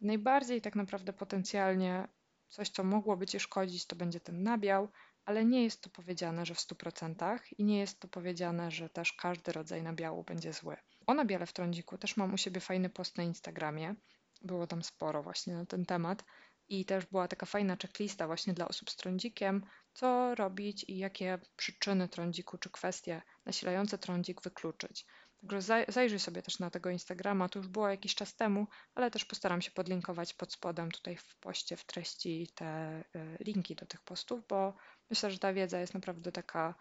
Najbardziej 0.02 0.62
tak 0.62 0.76
naprawdę 0.76 1.14
potencjalnie 1.14 2.08
coś, 2.50 2.70
co 2.70 2.84
mogłoby 2.84 3.26
ci 3.26 3.40
szkodzić, 3.40 3.86
to 3.86 3.96
będzie 3.96 4.20
ten 4.20 4.44
nabiał, 4.44 4.90
ale 5.32 5.46
nie 5.46 5.64
jest 5.64 5.82
to 5.82 5.90
powiedziane, 5.90 6.46
że 6.46 6.56
w 6.56 6.60
100% 6.60 7.40
i 7.58 7.64
nie 7.64 7.80
jest 7.80 8.00
to 8.00 8.08
powiedziane, 8.08 8.72
że 8.72 8.90
też 8.90 9.14
każdy 9.14 9.52
rodzaj 9.52 9.84
nabiału 9.84 10.24
będzie 10.24 10.54
zły. 10.54 10.78
O 11.08 11.14
nabiale 11.14 11.46
w 11.46 11.54
trądziku 11.54 11.98
też 11.98 12.18
mam 12.18 12.34
u 12.34 12.38
siebie 12.38 12.62
fajny 12.62 12.90
post 12.90 13.18
na 13.18 13.24
Instagramie. 13.24 13.96
Było 14.42 14.68
tam 14.68 14.84
sporo 14.84 15.24
właśnie 15.24 15.54
na 15.54 15.66
ten 15.66 15.86
temat. 15.86 16.24
I 16.70 16.86
też 16.86 17.06
była 17.06 17.28
taka 17.28 17.46
fajna 17.46 17.78
checklista 17.82 18.28
właśnie 18.28 18.54
dla 18.54 18.68
osób 18.68 18.90
z 18.90 18.96
trądzikiem, 18.96 19.66
co 19.94 20.36
robić 20.36 20.86
i 20.88 20.98
jakie 20.98 21.40
przyczyny 21.56 22.08
trądziku 22.08 22.58
czy 22.58 22.70
kwestie 22.70 23.22
nasilające 23.46 23.98
trądzik 23.98 24.42
wykluczyć. 24.42 25.06
Także 25.42 25.86
zajrzyj 25.88 26.20
sobie 26.20 26.42
też 26.42 26.60
na 26.60 26.70
tego 26.70 26.90
Instagrama, 26.90 27.50
to 27.50 27.60
już 27.60 27.68
było 27.68 27.90
jakiś 27.90 28.16
czas 28.16 28.36
temu, 28.36 28.68
ale 28.96 29.12
też 29.12 29.26
postaram 29.26 29.62
się 29.62 29.72
podlinkować 29.72 30.34
pod 30.34 30.54
spodem 30.54 30.92
tutaj 30.92 31.18
w 31.18 31.36
poście, 31.36 31.78
w 31.78 31.86
treści 31.86 32.52
te 32.56 33.00
y, 33.16 33.38
linki 33.40 33.76
do 33.76 33.86
tych 33.86 34.02
postów, 34.02 34.48
bo 34.48 34.74
myślę, 35.12 35.32
że 35.32 35.40
ta 35.40 35.54
wiedza 35.54 35.80
jest 35.80 35.94
naprawdę 35.94 36.32
taka 36.32 36.76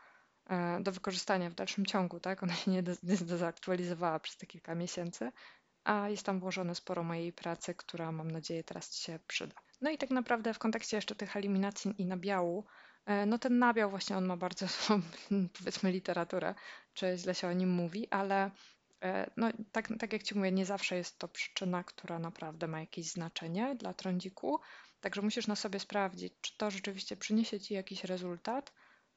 E, 0.51 0.81
do 0.81 0.93
wykorzystania 0.93 1.51
w 1.51 1.55
dalszym 1.55 1.87
ciągu, 1.87 2.21
tak? 2.21 2.43
Ona 2.43 2.55
się 2.55 2.71
nie 2.71 2.83
zaktualizowała 3.25 4.21
przez 4.21 4.37
te 4.37 4.47
kilka 4.47 4.75
miesięcy, 4.75 5.33
a 5.85 6.09
jest 6.09 6.27
tam 6.27 6.41
włożone 6.41 6.75
sporo 6.75 7.03
mojej 7.03 7.33
pracy, 7.33 7.75
która 7.75 8.13
mam 8.13 8.31
nadzieję 8.31 8.65
teraz 8.65 8.91
Ci 8.91 9.05
się 9.05 9.19
przyda. 9.27 9.55
No 9.81 9.91
i 9.91 9.99
tak 9.99 10.11
naprawdę 10.11 10.55
w 10.55 10.59
kontekście 10.59 10.97
jeszcze 10.97 11.15
tych 11.15 11.37
eliminacji 11.37 11.95
i 11.99 12.07
nabiału, 12.07 12.67
E, 13.07 13.27
no 13.27 13.39
ten 13.39 13.59
nabiał 13.59 13.91
właśnie 13.91 14.17
on 14.17 14.27
ma 14.27 14.37
bardzo 14.37 14.67
powiedzmy, 15.59 15.93
literaturę, 15.93 16.55
czy 16.95 17.17
źle 17.17 17.35
się 17.35 17.49
o 17.49 17.53
nim 17.53 17.71
mówi, 17.71 18.11
ale 18.11 18.51
no, 19.37 19.49
tak, 19.73 19.89
tak 19.99 20.13
jak 20.13 20.23
Ci 20.23 20.35
mówię, 20.35 20.53
nie 20.53 20.67
zawsze 20.67 20.97
jest 20.97 21.19
to 21.19 21.29
przyczyna, 21.29 21.85
która 21.85 22.19
naprawdę 22.19 22.69
ma 22.69 22.81
jakieś 22.81 23.11
znaczenie 23.11 23.75
dla 23.75 23.95
trądziku, 23.95 24.61
także 25.01 25.23
musisz 25.23 25.47
na 25.47 25.57
sobie 25.57 25.81
sprawdzić, 25.81 26.33
czy 26.41 26.57
to 26.57 26.71
rzeczywiście 26.71 27.17
przyniesie 27.17 27.61
Ci 27.61 27.75
jakiś 27.75 28.05
rezultat 28.05 28.73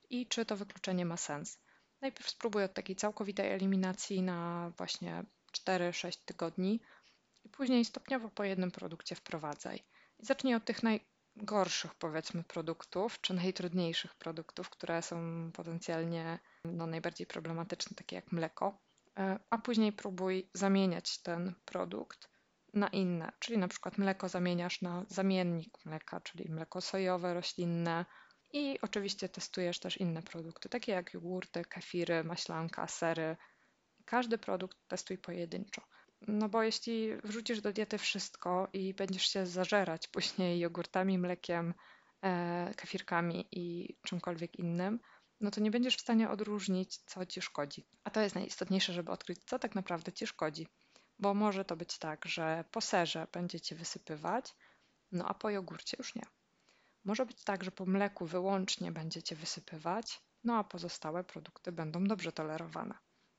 i 0.09 0.27
czy 0.27 0.45
to 0.45 0.57
wykluczenie 0.57 1.05
ma 1.05 1.17
sens. 1.17 1.59
Najpierw 2.01 2.29
spróbuj 2.29 2.63
od 2.63 2.73
takiej 2.73 2.95
całkowitej 2.95 3.51
eliminacji 3.51 4.21
na 4.21 4.71
właśnie 4.77 5.23
4-6 5.53 6.17
tygodni 6.25 6.81
i 7.43 7.49
później 7.49 7.85
stopniowo 7.85 8.29
po 8.29 8.43
jednym 8.43 8.71
produkcie 8.71 9.15
wprowadzaj. 9.15 9.83
I 10.19 10.25
zacznij 10.25 10.55
od 10.55 10.65
tych 10.65 10.83
naj, 10.83 10.99
gorszych, 11.35 11.95
powiedzmy, 11.95 12.43
produktów, 12.43 13.21
czy 13.21 13.33
najtrudniejszych 13.33 14.15
produktów, 14.15 14.69
które 14.69 15.01
są 15.01 15.49
potencjalnie 15.53 16.39
no, 16.65 16.87
najbardziej 16.87 17.27
problematyczne, 17.27 17.95
takie 17.95 18.15
jak 18.15 18.31
mleko, 18.31 18.67
e, 18.67 18.92
a 19.50 19.58
później 19.58 19.93
próbuj 19.93 20.50
zamieniać 20.53 21.17
ten 21.22 21.55
produkt 21.65 22.29
na 22.74 22.88
inne, 22.88 23.32
czyli 23.39 23.58
na 23.58 23.67
przykład 23.67 23.98
mleko 23.98 24.29
zamieniasz 24.29 24.82
na 24.82 25.05
zamiennik 25.10 25.86
mleka, 25.86 26.22
czyli 26.22 26.51
mleko 26.51 26.82
sojowe, 26.82 27.34
roślinne 27.34 28.05
i 28.53 28.79
oczywiście 28.82 29.29
testujesz 29.29 29.79
też 29.79 29.98
inne 29.98 30.22
produkty, 30.22 30.70
takie 30.70 30.91
jak 30.91 31.13
jogurty, 31.13 31.65
kefiry, 31.65 32.24
maślanka, 32.24 32.88
sery. 32.88 33.38
Każdy 34.05 34.38
produkt 34.38 34.77
testuj 34.88 35.17
pojedynczo. 35.17 35.82
No 36.27 36.50
bo 36.50 36.63
jeśli 36.63 37.17
wrzucisz 37.24 37.62
do 37.62 37.74
diety 37.74 37.98
wszystko 37.98 38.67
i 38.74 38.93
będziesz 38.93 39.25
się 39.25 39.46
zażerać 39.46 40.08
później 40.08 40.60
jogurtami, 40.60 41.17
mlekiem, 41.17 41.74
e, 42.24 42.74
kefirkami 42.77 43.48
i 43.51 43.96
czymkolwiek 44.01 44.55
innym, 44.55 45.00
no 45.43 45.51
to 45.51 45.62
nie 45.62 45.71
będziesz 45.71 45.97
w 45.97 46.01
stanie 46.01 46.29
odróżnić, 46.29 46.97
co 46.97 47.25
ci 47.25 47.41
szkodzi. 47.41 47.85
A 48.03 48.09
to 48.09 48.21
jest 48.21 48.35
najistotniejsze, 48.35 48.93
żeby 48.93 49.12
odkryć, 49.12 49.39
co 49.45 49.59
tak 49.59 49.75
naprawdę 49.75 50.12
ci 50.12 50.27
szkodzi. 50.27 50.67
Bo 51.19 51.33
może 51.33 51.65
to 51.65 51.75
być 51.75 51.97
tak, 51.97 52.25
że 52.25 52.65
po 52.71 52.81
serze 52.81 53.27
będziecie 53.31 53.75
wysypywać, 53.75 54.55
no 55.12 55.25
a 55.27 55.33
po 55.33 55.50
jogurcie 55.50 55.97
już 56.00 56.15
nie. 56.15 56.23
Może 57.03 57.25
być 57.25 57.43
tak, 57.43 57.63
że 57.63 57.71
po 57.71 57.85
mleku 57.85 58.25
wyłącznie 58.25 58.91
będziecie 58.91 59.35
wysypywać, 59.35 60.21
no 60.43 60.57
a 60.57 60.63
pozostałe 60.63 61.23
produkty 61.23 61.71
będą 61.71 62.03
dobrze 62.03 62.31
tolerowane. 62.31 62.95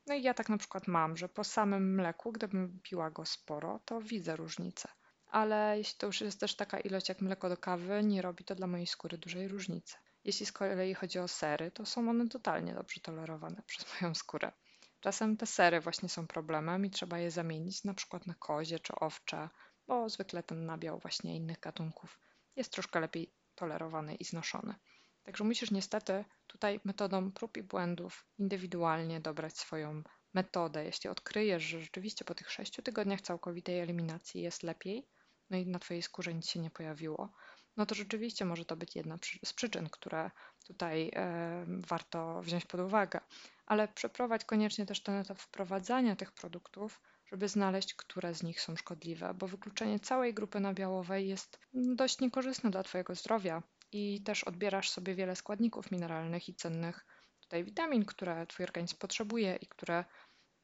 No 0.06 0.14
i 0.14 0.22
ja 0.22 0.34
tak 0.34 0.48
na 0.48 0.58
przykład 0.58 0.88
mam, 0.88 1.16
że 1.16 1.28
po 1.28 1.44
samym 1.44 1.94
mleku, 1.94 2.32
gdybym 2.32 2.80
piła 2.82 3.10
go 3.10 3.26
sporo, 3.26 3.80
to 3.84 4.00
widzę 4.00 4.36
różnicę. 4.36 4.88
Ale 5.26 5.78
jeśli 5.78 5.98
to 5.98 6.06
już 6.06 6.20
jest 6.20 6.40
też 6.40 6.56
taka 6.56 6.80
ilość 6.80 7.08
jak 7.08 7.20
mleko 7.20 7.48
do 7.48 7.56
kawy, 7.56 8.02
nie 8.04 8.22
robi 8.22 8.44
to 8.44 8.54
dla 8.54 8.66
mojej 8.66 8.86
skóry 8.86 9.18
dużej 9.18 9.48
różnicy. 9.48 9.96
Jeśli 10.24 10.46
z 10.46 10.52
kolei 10.52 10.94
chodzi 10.94 11.18
o 11.18 11.28
sery, 11.28 11.70
to 11.70 11.86
są 11.86 12.10
one 12.10 12.28
totalnie 12.28 12.74
dobrze 12.74 13.00
tolerowane 13.00 13.62
przez 13.66 13.86
moją 14.00 14.14
skórę. 14.14 14.52
Czasem 15.00 15.36
te 15.36 15.46
sery 15.46 15.80
właśnie 15.80 16.08
są 16.08 16.26
problemem 16.26 16.86
i 16.86 16.90
trzeba 16.90 17.18
je 17.18 17.30
zamienić 17.30 17.84
na 17.84 17.94
przykład 17.94 18.26
na 18.26 18.34
kozie 18.34 18.78
czy 18.78 18.94
owcze, 18.94 19.48
bo 19.86 20.08
zwykle 20.08 20.42
ten 20.42 20.66
nabiał 20.66 20.98
właśnie 20.98 21.36
innych 21.36 21.60
gatunków 21.60 22.18
jest 22.56 22.72
troszkę 22.72 23.00
lepiej 23.00 23.34
tolerowany 23.54 24.14
i 24.14 24.24
znoszony. 24.24 24.74
Także 25.22 25.44
musisz 25.44 25.70
niestety 25.70 26.24
tutaj 26.46 26.80
metodą 26.84 27.32
prób 27.32 27.56
i 27.56 27.62
błędów 27.62 28.26
indywidualnie 28.38 29.20
dobrać 29.20 29.58
swoją 29.58 30.02
metodę. 30.34 30.84
Jeśli 30.84 31.10
odkryjesz, 31.10 31.62
że 31.62 31.80
rzeczywiście 31.80 32.24
po 32.24 32.34
tych 32.34 32.50
sześciu 32.50 32.82
tygodniach 32.82 33.20
całkowitej 33.20 33.80
eliminacji 33.80 34.42
jest 34.42 34.62
lepiej, 34.62 35.08
no 35.50 35.56
i 35.56 35.66
na 35.66 35.78
Twojej 35.78 36.02
skórze 36.02 36.34
nic 36.34 36.48
się 36.48 36.60
nie 36.60 36.70
pojawiło, 36.70 37.32
no 37.76 37.86
to 37.86 37.94
rzeczywiście 37.94 38.44
może 38.44 38.64
to 38.64 38.76
być 38.76 38.96
jedna 38.96 39.18
z 39.44 39.52
przyczyn, 39.52 39.88
które 39.90 40.30
tutaj 40.66 41.10
e, 41.14 41.64
warto 41.68 42.42
wziąć 42.42 42.64
pod 42.64 42.80
uwagę. 42.80 43.20
Ale 43.66 43.88
przeprowadź 43.88 44.44
koniecznie 44.44 44.86
też 44.86 45.02
ten 45.02 45.14
etap 45.14 45.38
wprowadzania 45.38 46.16
tych 46.16 46.32
produktów, 46.32 47.00
żeby 47.26 47.48
znaleźć, 47.48 47.94
które 47.94 48.34
z 48.34 48.42
nich 48.42 48.60
są 48.60 48.76
szkodliwe, 48.76 49.34
bo 49.34 49.48
wykluczenie 49.48 50.00
całej 50.00 50.34
grupy 50.34 50.60
nabiałowej 50.60 51.28
jest 51.28 51.58
dość 51.74 52.20
niekorzystne 52.20 52.70
dla 52.70 52.82
Twojego 52.82 53.14
zdrowia 53.14 53.62
i 53.92 54.22
też 54.22 54.44
odbierasz 54.44 54.90
sobie 54.90 55.14
wiele 55.14 55.36
składników 55.36 55.90
mineralnych 55.90 56.48
i 56.48 56.54
cennych 56.54 57.06
tutaj 57.40 57.64
witamin, 57.64 58.04
które 58.04 58.46
Twój 58.46 58.64
organizm 58.64 58.96
potrzebuje 58.96 59.56
i 59.56 59.66
które 59.66 60.04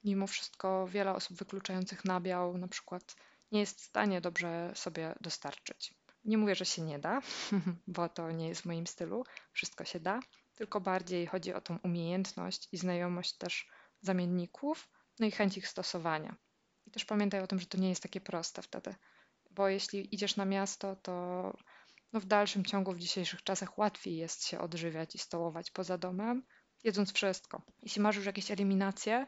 mimo 0.04 0.26
wszystko 0.26 0.86
wiele 0.86 1.14
osób 1.14 1.36
wykluczających 1.36 2.04
nabiał 2.04 2.58
na 2.58 2.68
przykład 2.68 3.16
nie 3.52 3.60
jest 3.60 3.80
w 3.80 3.84
stanie 3.84 4.20
dobrze 4.20 4.72
sobie 4.74 5.14
dostarczyć. 5.20 5.99
Nie 6.24 6.38
mówię, 6.38 6.54
że 6.54 6.64
się 6.64 6.82
nie 6.82 6.98
da, 6.98 7.20
bo 7.86 8.08
to 8.08 8.30
nie 8.30 8.48
jest 8.48 8.62
w 8.62 8.66
moim 8.66 8.86
stylu, 8.86 9.24
wszystko 9.52 9.84
się 9.84 10.00
da, 10.00 10.20
tylko 10.54 10.80
bardziej 10.80 11.26
chodzi 11.26 11.54
o 11.54 11.60
tą 11.60 11.78
umiejętność 11.82 12.68
i 12.72 12.76
znajomość 12.76 13.36
też 13.36 13.68
zamienników, 14.00 14.88
no 15.18 15.26
i 15.26 15.30
chęć 15.30 15.58
ich 15.58 15.68
stosowania. 15.68 16.36
I 16.86 16.90
też 16.90 17.04
pamiętaj 17.04 17.40
o 17.40 17.46
tym, 17.46 17.60
że 17.60 17.66
to 17.66 17.78
nie 17.78 17.88
jest 17.88 18.02
takie 18.02 18.20
proste 18.20 18.62
wtedy, 18.62 18.94
bo 19.50 19.68
jeśli 19.68 20.14
idziesz 20.14 20.36
na 20.36 20.44
miasto, 20.44 20.96
to 20.96 21.12
no 22.12 22.20
w 22.20 22.24
dalszym 22.24 22.64
ciągu 22.64 22.92
w 22.92 22.98
dzisiejszych 22.98 23.42
czasach 23.42 23.78
łatwiej 23.78 24.16
jest 24.16 24.46
się 24.46 24.60
odżywiać 24.60 25.14
i 25.14 25.18
stołować 25.18 25.70
poza 25.70 25.98
domem, 25.98 26.42
jedząc 26.84 27.12
wszystko. 27.12 27.62
Jeśli 27.82 28.02
masz 28.02 28.16
już 28.16 28.26
jakieś 28.26 28.50
eliminacje, 28.50 29.26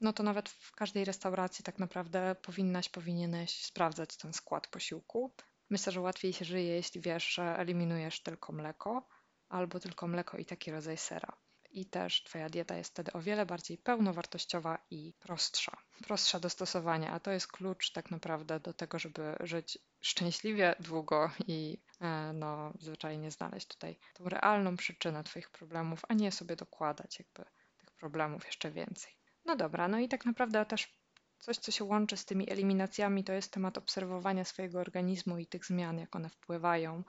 no 0.00 0.12
to 0.12 0.22
nawet 0.22 0.48
w 0.48 0.72
każdej 0.72 1.04
restauracji 1.04 1.64
tak 1.64 1.78
naprawdę 1.78 2.36
powinnaś, 2.42 2.88
powinieneś 2.88 3.64
sprawdzać 3.64 4.16
ten 4.16 4.32
skład 4.32 4.66
posiłku. 4.66 5.34
Myślę, 5.70 5.92
że 5.92 6.00
łatwiej 6.00 6.32
się 6.32 6.44
żyje, 6.44 6.74
jeśli 6.74 7.00
wiesz, 7.00 7.34
że 7.34 7.58
eliminujesz 7.58 8.22
tylko 8.22 8.52
mleko 8.52 9.08
albo 9.48 9.80
tylko 9.80 10.08
mleko 10.08 10.38
i 10.38 10.44
taki 10.44 10.70
rodzaj 10.70 10.96
sera 10.96 11.36
i 11.70 11.86
też 11.86 12.22
Twoja 12.22 12.48
dieta 12.48 12.76
jest 12.76 12.90
wtedy 12.90 13.12
o 13.12 13.20
wiele 13.20 13.46
bardziej 13.46 13.78
pełnowartościowa 13.78 14.78
i 14.90 15.14
prostsza. 15.20 15.76
Prostsza 16.04 16.40
do 16.40 16.50
stosowania, 16.50 17.12
a 17.12 17.20
to 17.20 17.30
jest 17.30 17.46
klucz 17.46 17.92
tak 17.92 18.10
naprawdę 18.10 18.60
do 18.60 18.74
tego, 18.74 18.98
żeby 18.98 19.36
żyć 19.40 19.78
szczęśliwie, 20.00 20.74
długo 20.80 21.30
i 21.46 21.82
e, 22.00 22.32
no, 22.34 22.72
zwyczajnie 22.78 23.30
znaleźć 23.30 23.66
tutaj 23.66 23.98
tą 24.14 24.24
realną 24.24 24.76
przyczynę 24.76 25.24
Twoich 25.24 25.50
problemów, 25.50 26.02
a 26.08 26.14
nie 26.14 26.32
sobie 26.32 26.56
dokładać 26.56 27.18
jakby 27.18 27.50
tych 27.78 27.90
problemów 27.90 28.46
jeszcze 28.46 28.70
więcej. 28.70 29.12
No 29.44 29.56
dobra, 29.56 29.88
no 29.88 29.98
i 29.98 30.08
tak 30.08 30.24
naprawdę 30.26 30.66
też 30.66 30.99
coś, 31.40 31.56
co 31.56 31.72
się 31.72 31.84
łączy 31.84 32.16
z 32.16 32.24
tymi 32.24 32.50
eliminacjami, 32.50 33.24
to 33.24 33.32
jest 33.32 33.52
temat 33.52 33.78
obserwowania 33.78 34.44
swojego 34.44 34.80
organizmu 34.80 35.38
i 35.38 35.46
tych 35.46 35.66
zmian, 35.66 35.98
jak 35.98 36.16
one 36.16 36.28
wpływają. 36.28 37.04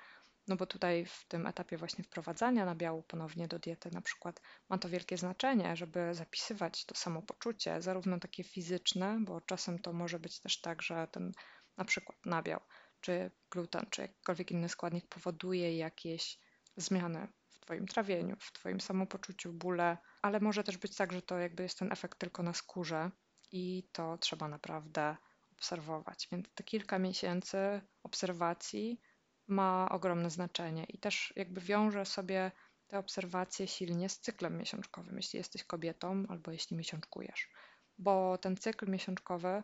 No 0.48 0.56
bo 0.56 0.66
tutaj 0.66 1.06
w 1.06 1.26
tym 1.28 1.48
etapie 1.48 1.78
właśnie 1.78 2.04
wprowadzania 2.04 2.66
nabiału 2.66 3.04
ponownie 3.04 3.48
do 3.48 3.60
diety 3.60 3.92
na 3.92 4.02
przykład 4.02 4.42
ma 4.70 4.78
to 4.78 4.90
wielkie 4.90 5.18
znaczenie, 5.18 5.76
żeby 5.76 6.14
zapisywać 6.14 6.86
to 6.86 6.96
samopoczucie, 6.96 7.82
zarówno 7.82 8.20
takie 8.20 8.44
fizyczne, 8.44 9.18
bo 9.22 9.42
czasem 9.42 9.80
to 9.80 9.94
może 9.94 10.20
być 10.20 10.40
też 10.40 10.62
tak, 10.62 10.82
że 10.82 11.08
ten 11.12 11.32
na 11.78 11.86
przykład 11.86 12.26
nabiał, 12.26 12.60
czy 13.02 13.32
gluten, 13.52 13.86
czy 13.90 14.02
jakikolwiek 14.02 14.52
inny 14.52 14.70
składnik 14.70 15.08
powoduje 15.08 15.78
jakieś 15.78 16.40
zmiany 16.78 17.28
w 17.50 17.60
Twoim 17.60 17.88
trawieniu, 17.88 18.36
w 18.40 18.52
Twoim 18.52 18.82
samopoczuciu, 18.82 19.54
bóle, 19.54 19.98
ale 20.22 20.40
może 20.40 20.64
też 20.64 20.78
być 20.78 20.96
tak, 20.96 21.14
że 21.14 21.22
to 21.22 21.38
jakby 21.38 21.64
jest 21.64 21.80
ten 21.80 21.92
efekt 21.92 22.20
tylko 22.20 22.44
na 22.44 22.54
skórze 22.54 23.12
i 23.52 23.84
to 23.92 24.18
trzeba 24.18 24.48
naprawdę 24.48 25.18
obserwować. 25.52 26.28
Więc 26.32 26.46
te 26.56 26.64
kilka 26.64 27.00
miesięcy 27.00 27.82
obserwacji 28.04 29.02
ma 29.48 29.90
ogromne 29.92 30.30
znaczenie 30.30 30.84
i 30.84 30.98
też 30.98 31.34
jakby 31.36 31.62
wiąże 31.62 32.06
sobie 32.06 32.52
te 32.88 33.00
obserwacje 33.00 33.68
silnie 33.68 34.10
z 34.10 34.20
cyklem 34.20 34.58
miesiączkowym, 34.58 35.16
jeśli 35.18 35.38
jesteś 35.38 35.64
kobietą 35.64 36.24
albo 36.30 36.52
jeśli 36.52 36.78
miesiączkujesz, 36.78 37.50
bo 37.98 38.38
ten 38.38 38.58
cykl 38.58 38.90
miesiączkowy 38.90 39.64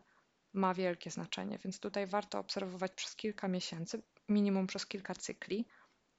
ma 0.54 0.74
wielkie 0.74 1.12
znaczenie, 1.12 1.58
więc 1.58 1.80
tutaj 1.80 2.08
warto 2.08 2.40
obserwować 2.40 2.92
przez 2.92 3.16
kilka 3.16 3.48
miesięcy, 3.48 4.02
minimum 4.30 4.68
przez 4.68 4.86
kilka 4.86 5.16
cykli 5.16 5.68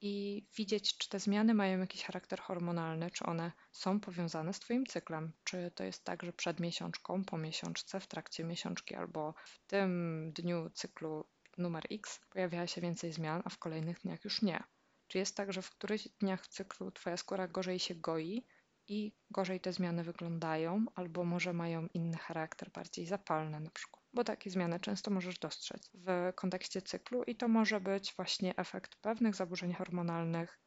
i 0.01 0.47
widzieć, 0.57 0.99
czy 0.99 1.09
te 1.09 1.21
zmiany 1.21 1.55
mają 1.55 1.79
jakiś 1.79 2.03
charakter 2.03 2.41
hormonalny, 2.41 3.11
czy 3.11 3.25
one 3.27 3.53
są 3.73 4.01
powiązane 4.01 4.53
z 4.53 4.61
Twoim 4.61 4.87
cyklem. 4.87 5.33
Czy 5.45 5.71
to 5.75 5.85
jest 5.85 6.05
tak, 6.05 6.23
że 6.23 6.33
przed 6.33 6.61
miesiączką, 6.61 7.25
po 7.25 7.39
miesiączce, 7.39 8.01
w 8.01 8.07
trakcie 8.07 8.45
miesiączki 8.45 8.95
albo 8.95 9.35
w 9.45 9.67
tym 9.67 10.33
dniu 10.33 10.71
cyklu 10.71 11.29
numer 11.59 11.85
X 11.91 12.21
pojawia 12.31 12.67
się 12.67 12.81
więcej 12.81 13.13
zmian, 13.13 13.43
a 13.45 13.51
w 13.51 13.59
kolejnych 13.59 14.01
dniach 14.01 14.25
już 14.25 14.43
nie. 14.43 14.65
Czy 15.07 15.19
jest 15.19 15.37
tak, 15.37 15.53
że 15.53 15.63
w 15.63 15.71
którychś 15.71 16.09
dniach 16.09 16.49
cyklu 16.49 16.91
Twoja 16.91 17.17
skóra 17.17 17.49
gorzej 17.49 17.79
się 17.79 17.95
goi 17.95 18.47
i 18.89 19.13
gorzej 19.31 19.61
te 19.61 19.73
zmiany 19.73 20.05
wyglądają, 20.05 20.85
albo 20.95 21.25
może 21.25 21.53
mają 21.53 21.87
inny 21.95 22.17
charakter, 22.19 22.71
bardziej 22.71 23.07
zapalny 23.07 23.61
na 23.61 23.71
przykład? 23.71 24.05
Bo 24.19 24.25
takie 24.25 24.51
zmiany 24.51 24.81
często 24.81 25.11
możesz 25.11 25.39
dostrzec 25.39 25.91
w 25.95 26.33
kontekście 26.35 26.83
cyklu 26.83 27.23
i 27.23 27.37
to 27.37 27.49
może 27.49 27.81
być 27.81 28.15
właśnie 28.17 28.57
efekt 28.57 28.97
pewnych 28.97 29.35
zaburzeń 29.35 29.75
hormonalnych 29.75 30.59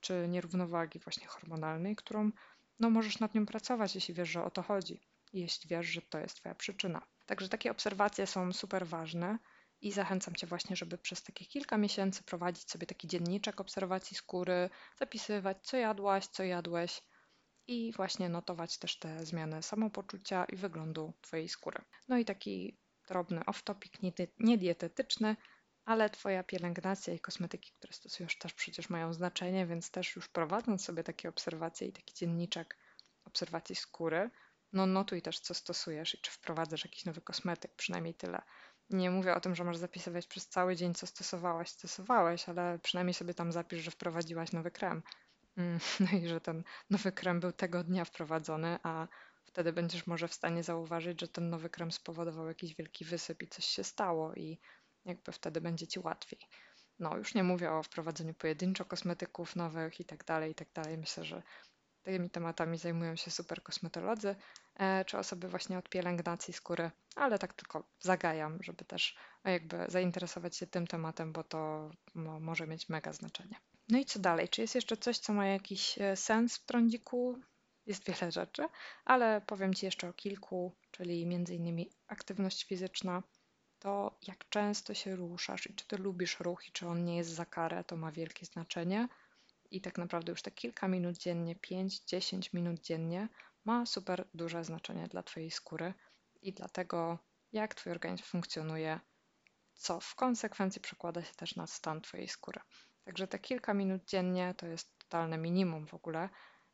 czy 0.00 0.26
nierównowagi 0.28 0.98
właśnie 0.98 1.26
hormonalnej, 1.26 1.96
którą 1.96 2.30
no, 2.80 2.90
możesz 2.90 3.20
nad 3.20 3.34
nią 3.34 3.46
pracować, 3.46 3.94
jeśli 3.94 4.14
wiesz, 4.14 4.28
że 4.28 4.44
o 4.44 4.50
to 4.50 4.62
chodzi 4.62 5.00
i 5.32 5.40
jeśli 5.40 5.68
wiesz, 5.68 5.86
że 5.86 6.02
to 6.02 6.18
jest 6.18 6.36
Twoja 6.36 6.54
przyczyna. 6.54 7.06
Także 7.26 7.48
takie 7.48 7.70
obserwacje 7.70 8.26
są 8.26 8.52
super 8.52 8.86
ważne 8.86 9.38
I 9.80 9.92
zachęcam 9.92 10.34
Cię 10.34 10.46
właśnie, 10.46 10.76
żeby 10.76 10.98
przez 10.98 11.22
takie 11.22 11.44
kilka 11.44 11.78
miesięcy 11.78 12.22
prowadzić 12.22 12.70
sobie 12.70 12.86
taki 12.86 13.08
dzienniczek 13.08 13.60
obserwacji 13.60 14.16
skóry, 14.16 14.70
zapisywać, 14.98 15.58
co 15.62 15.76
jadłaś, 15.76 16.26
co 16.26 16.42
jadłeś 16.42 17.02
i 17.66 17.92
właśnie 17.92 18.28
notować 18.28 18.78
też 18.78 18.98
te 18.98 19.26
zmiany 19.26 19.62
samopoczucia 19.62 20.44
i 20.44 20.56
wyglądu 20.56 21.12
Twojej 21.20 21.48
skóry. 21.48 21.82
No 22.08 22.18
i 22.18 22.24
taki 22.24 22.78
drobny 23.10 23.40
off-topic, 23.40 23.90
niedietetyczny, 24.38 25.36
ale 25.84 26.10
Twoja 26.10 26.42
pielęgnacja 26.42 27.14
i 27.14 27.20
kosmetyki, 27.20 27.72
które 27.72 27.92
stosujesz, 27.92 28.38
też 28.38 28.54
przecież 28.54 28.90
mają 28.90 29.12
znaczenie, 29.12 29.66
więc 29.66 29.90
też 29.90 30.16
już 30.16 30.28
prowadząc 30.28 30.84
sobie 30.84 31.04
takie 31.04 31.28
obserwacje 31.28 31.88
i 31.88 31.92
taki 31.92 32.14
dzienniczek 32.14 32.76
obserwacji 33.24 33.76
skóry, 33.76 34.30
no 34.72 34.86
notuj 34.86 35.22
też, 35.22 35.40
co 35.40 35.54
stosujesz 35.54 36.14
i 36.14 36.18
czy 36.18 36.30
wprowadzasz 36.30 36.84
jakiś 36.84 37.04
nowy 37.04 37.20
kosmetyk, 37.20 37.74
przynajmniej 37.74 38.14
tyle. 38.14 38.42
Nie 38.90 39.10
mówię 39.10 39.34
o 39.34 39.40
tym, 39.40 39.54
że 39.54 39.64
masz 39.64 39.76
zapisywać 39.76 40.26
przez 40.26 40.48
cały 40.48 40.76
dzień, 40.76 40.94
co 40.94 41.06
stosowałaś, 41.06 41.68
stosowałeś, 41.68 42.48
ale 42.48 42.78
przynajmniej 42.78 43.14
sobie 43.14 43.34
tam 43.34 43.52
zapisz, 43.52 43.80
że 43.80 43.90
wprowadziłaś 43.90 44.52
nowy 44.52 44.70
krem. 44.70 45.02
Mm, 45.56 45.78
no 46.00 46.18
i 46.18 46.28
że 46.28 46.40
ten 46.40 46.64
nowy 46.90 47.12
krem 47.12 47.40
był 47.40 47.52
tego 47.52 47.84
dnia 47.84 48.04
wprowadzony, 48.04 48.78
a 48.82 49.08
wtedy 49.44 49.72
będziesz 49.72 50.06
może 50.06 50.28
w 50.28 50.34
stanie 50.34 50.62
zauważyć, 50.62 51.20
że 51.20 51.28
ten 51.28 51.50
nowy 51.50 51.70
krem 51.70 51.92
spowodował 51.92 52.46
jakiś 52.46 52.74
wielki 52.74 53.04
wysyp 53.04 53.42
i 53.42 53.48
coś 53.48 53.64
się 53.64 53.84
stało 53.84 54.34
i 54.34 54.58
jakby 55.04 55.32
wtedy 55.32 55.60
będzie 55.60 55.86
ci 55.86 56.00
łatwiej. 56.00 56.40
No, 56.98 57.16
już 57.16 57.34
nie 57.34 57.44
mówię 57.44 57.72
o 57.72 57.82
wprowadzeniu 57.82 58.34
pojedynczo 58.34 58.84
kosmetyków 58.84 59.56
nowych 59.56 60.00
i 60.00 60.04
tak 60.04 60.24
dalej, 60.24 60.52
i 60.52 60.54
tak 60.54 60.68
dalej. 60.72 60.98
Myślę, 60.98 61.24
że 61.24 61.42
tymi 62.02 62.30
tematami 62.30 62.78
zajmują 62.78 63.16
się 63.16 63.30
super 63.30 63.62
kosmetolodzy, 63.62 64.36
e, 64.74 65.04
czy 65.04 65.18
osoby 65.18 65.48
właśnie 65.48 65.78
od 65.78 65.88
pielęgnacji 65.88 66.54
skóry, 66.54 66.90
ale 67.16 67.38
tak 67.38 67.52
tylko 67.52 67.88
zagajam, 68.00 68.62
żeby 68.62 68.84
też 68.84 69.16
jakby 69.44 69.84
zainteresować 69.88 70.56
się 70.56 70.66
tym 70.66 70.86
tematem, 70.86 71.32
bo 71.32 71.44
to 71.44 71.90
no, 72.14 72.40
może 72.40 72.66
mieć 72.66 72.88
mega 72.88 73.12
znaczenie. 73.12 73.56
No 73.88 73.98
i 73.98 74.04
co 74.04 74.18
dalej? 74.18 74.48
Czy 74.48 74.60
jest 74.60 74.74
jeszcze 74.74 74.96
coś, 74.96 75.18
co 75.18 75.32
ma 75.32 75.46
jakiś 75.46 75.98
e, 75.98 76.16
sens 76.16 76.58
w 76.58 76.64
trądziku? 76.64 77.38
Jest 77.86 78.04
wiele 78.04 78.32
rzeczy, 78.32 78.68
ale 79.04 79.40
powiem 79.40 79.74
Ci 79.74 79.86
jeszcze 79.86 80.08
o 80.08 80.12
kilku, 80.12 80.72
czyli 80.90 81.20
innymi 81.22 81.90
aktywność 82.06 82.64
fizyczna, 82.64 83.22
to 83.78 84.18
jak 84.26 84.48
często 84.48 84.94
się 84.94 85.16
ruszasz 85.16 85.66
i 85.66 85.74
czy 85.74 85.86
Ty 85.86 85.96
lubisz 85.96 86.40
ruch 86.40 86.68
i 86.68 86.72
czy 86.72 86.88
on 86.88 87.04
nie 87.04 87.16
jest 87.16 87.30
za 87.30 87.44
karę, 87.44 87.84
to 87.84 87.96
ma 87.96 88.12
wielkie 88.12 88.46
znaczenie. 88.46 89.08
I 89.70 89.80
tak 89.80 89.98
naprawdę 89.98 90.32
już 90.32 90.42
te 90.42 90.50
kilka 90.50 90.88
minut 90.88 91.16
dziennie, 91.16 91.56
5-10 91.56 92.54
minut 92.54 92.80
dziennie 92.80 93.28
ma 93.64 93.86
super 93.86 94.28
duże 94.34 94.64
znaczenie 94.64 95.08
dla 95.08 95.22
Twojej 95.22 95.50
skóry 95.50 95.94
i 96.42 96.52
dla 96.52 96.68
tego, 96.68 97.18
jak 97.52 97.74
Twój 97.74 97.92
organizm 97.92 98.24
funkcjonuje, 98.24 99.00
co 99.74 100.00
w 100.00 100.14
konsekwencji 100.14 100.80
przekłada 100.80 101.22
się 101.22 101.34
też 101.34 101.56
na 101.56 101.66
stan 101.66 102.00
Twojej 102.00 102.28
skóry. 102.28 102.60
Także 103.04 103.28
te 103.28 103.38
kilka 103.38 103.74
minut 103.74 104.04
dziennie 104.04 104.54
to 104.56 104.66
jest 104.66 104.98
totalne 104.98 105.38
minimum 105.38 105.86
w 105.86 105.94
ogóle. 105.94 106.28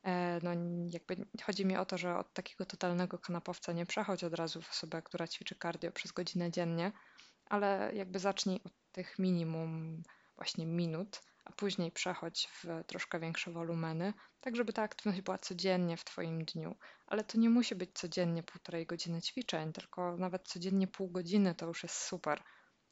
E, 0.07 0.41
no, 0.43 0.51
jakby 0.91 1.17
chodzi 1.43 1.67
mi 1.67 1.77
o 1.77 1.85
to, 1.87 1.99
że 1.99 2.19
od 2.19 2.33
takiego 2.33 2.67
totalnego 2.67 3.19
kanapowca 3.19 3.73
nie 3.73 3.87
przechodź 3.87 4.25
od 4.25 4.35
razu 4.35 4.63
w 4.63 4.71
osobę, 4.71 5.03
która 5.03 5.29
ćwiczy 5.29 5.57
cardio 5.63 5.93
przez 5.93 6.13
godzinę 6.13 6.51
dziennie, 6.51 6.93
ale 7.47 7.91
jakby 7.95 8.19
zacznij 8.19 8.61
od 8.65 8.73
tych 8.93 9.19
minimum 9.19 10.03
właśnie 10.37 10.67
minut, 10.67 11.21
a 11.45 11.53
później 11.53 11.93
przechodź 11.93 12.49
w 12.49 12.85
troszkę 12.87 13.21
większe 13.21 13.51
wolumeny, 13.51 14.13
tak 14.41 14.57
żeby 14.57 14.73
ta 14.73 14.83
aktywność 14.83 15.21
była 15.21 15.39
codziennie 15.39 15.97
w 15.97 16.05
Twoim 16.05 16.45
dniu. 16.45 16.77
Ale 17.07 17.25
to 17.25 17.39
nie 17.39 17.51
musi 17.51 17.75
być 17.75 17.91
codziennie 17.93 18.43
półtorej 18.43 18.87
godziny 18.87 19.23
ćwiczeń, 19.23 19.73
tylko 19.73 20.17
nawet 20.17 20.49
codziennie 20.49 20.87
pół 20.87 21.11
godziny 21.11 21.55
to 21.55 21.67
już 21.67 21.83
jest 21.83 21.97
super. 21.97 22.43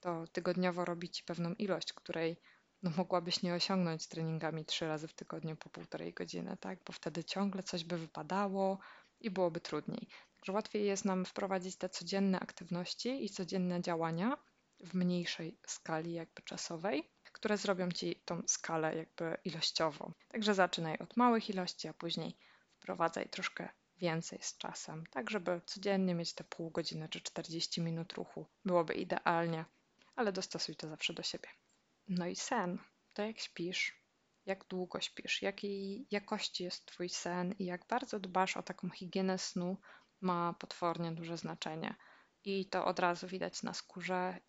To 0.01 0.25
tygodniowo 0.33 0.85
robi 0.85 1.11
Ci 1.11 1.25
pewną 1.25 1.53
ilość, 1.53 1.93
której 1.93 2.37
no 2.85 2.91
mogłabyś 2.97 3.43
nie 3.43 3.55
osiągnąć 3.55 4.07
treningami 4.07 4.65
trzy 4.65 4.89
razy 4.89 5.09
w 5.09 5.13
tygodniu 5.13 5.57
po 5.57 5.71
półtorej 5.71 6.13
godziny, 6.13 6.57
tak? 6.61 6.79
Bo 6.87 6.93
wtedy 6.93 7.25
ciągle 7.25 7.63
coś 7.63 7.85
by 7.85 7.99
wypadało 7.99 8.79
i 9.21 9.31
byłoby 9.31 9.61
trudniej. 9.61 10.09
Także 10.35 10.53
łatwiej 10.53 10.87
jest 10.87 11.05
nam 11.05 11.25
wprowadzić 11.25 11.77
te 11.77 11.89
codzienne 11.89 12.41
aktywności 12.41 13.25
i 13.25 13.31
codzienne 13.31 13.81
działania 13.81 14.37
w 14.81 14.95
mniejszej 14.95 15.59
skali 15.67 16.13
jakby 16.13 16.43
czasowej, 16.43 17.11
które 17.33 17.57
zrobią 17.57 17.91
ci 17.91 18.23
tą 18.25 18.43
skalę 18.47 18.97
jakby 18.97 19.37
ilościową. 19.45 20.13
Także 20.29 20.55
zaczynaj 20.55 20.99
od 20.99 21.17
małych 21.17 21.51
ilości, 21.51 21.89
a 21.89 21.95
później 21.95 22.37
wprowadzaj 22.71 23.29
troszkę 23.29 23.69
więcej 23.97 24.39
z 24.43 24.57
czasem, 24.57 25.05
tak 25.11 25.31
żeby 25.31 25.61
codziennie 25.67 26.15
mieć 26.15 26.33
te 26.33 26.45
pół 26.45 26.71
godziny 26.71 27.09
czy 27.09 27.21
40 27.21 27.81
minut 27.81 28.13
ruchu. 28.13 28.47
Byłoby 28.65 28.95
idealnie, 28.95 29.65
ale 30.17 30.33
dostosuj 30.33 30.77
to 30.77 30.89
zawsze 30.89 31.15
do 31.15 31.23
siebie. 31.23 31.49
No 32.09 32.27
i 32.27 32.37
sen. 32.37 32.79
To 33.13 33.23
jak 33.23 33.39
śpisz, 33.39 34.05
jak 34.47 34.65
długo 34.65 35.01
śpisz, 35.01 35.43
jakiej 35.43 36.07
jakości 36.11 36.65
jest 36.65 36.87
Twój 36.87 37.09
sen 37.09 37.55
i 37.59 37.65
jak 37.65 37.87
bardzo 37.87 38.21
dbasz 38.21 38.57
o 38.57 38.63
taką 38.63 38.91
higienę 38.91 39.39
snu, 39.39 39.77
ma 40.21 40.53
potwornie 40.53 41.13
duże 41.13 41.37
znaczenie. 41.37 41.95
I 42.45 42.67
to 42.67 42.85
od 42.85 42.99
razu 42.99 43.27
widać 43.29 43.63
na 43.63 43.75
skórze 43.75 44.41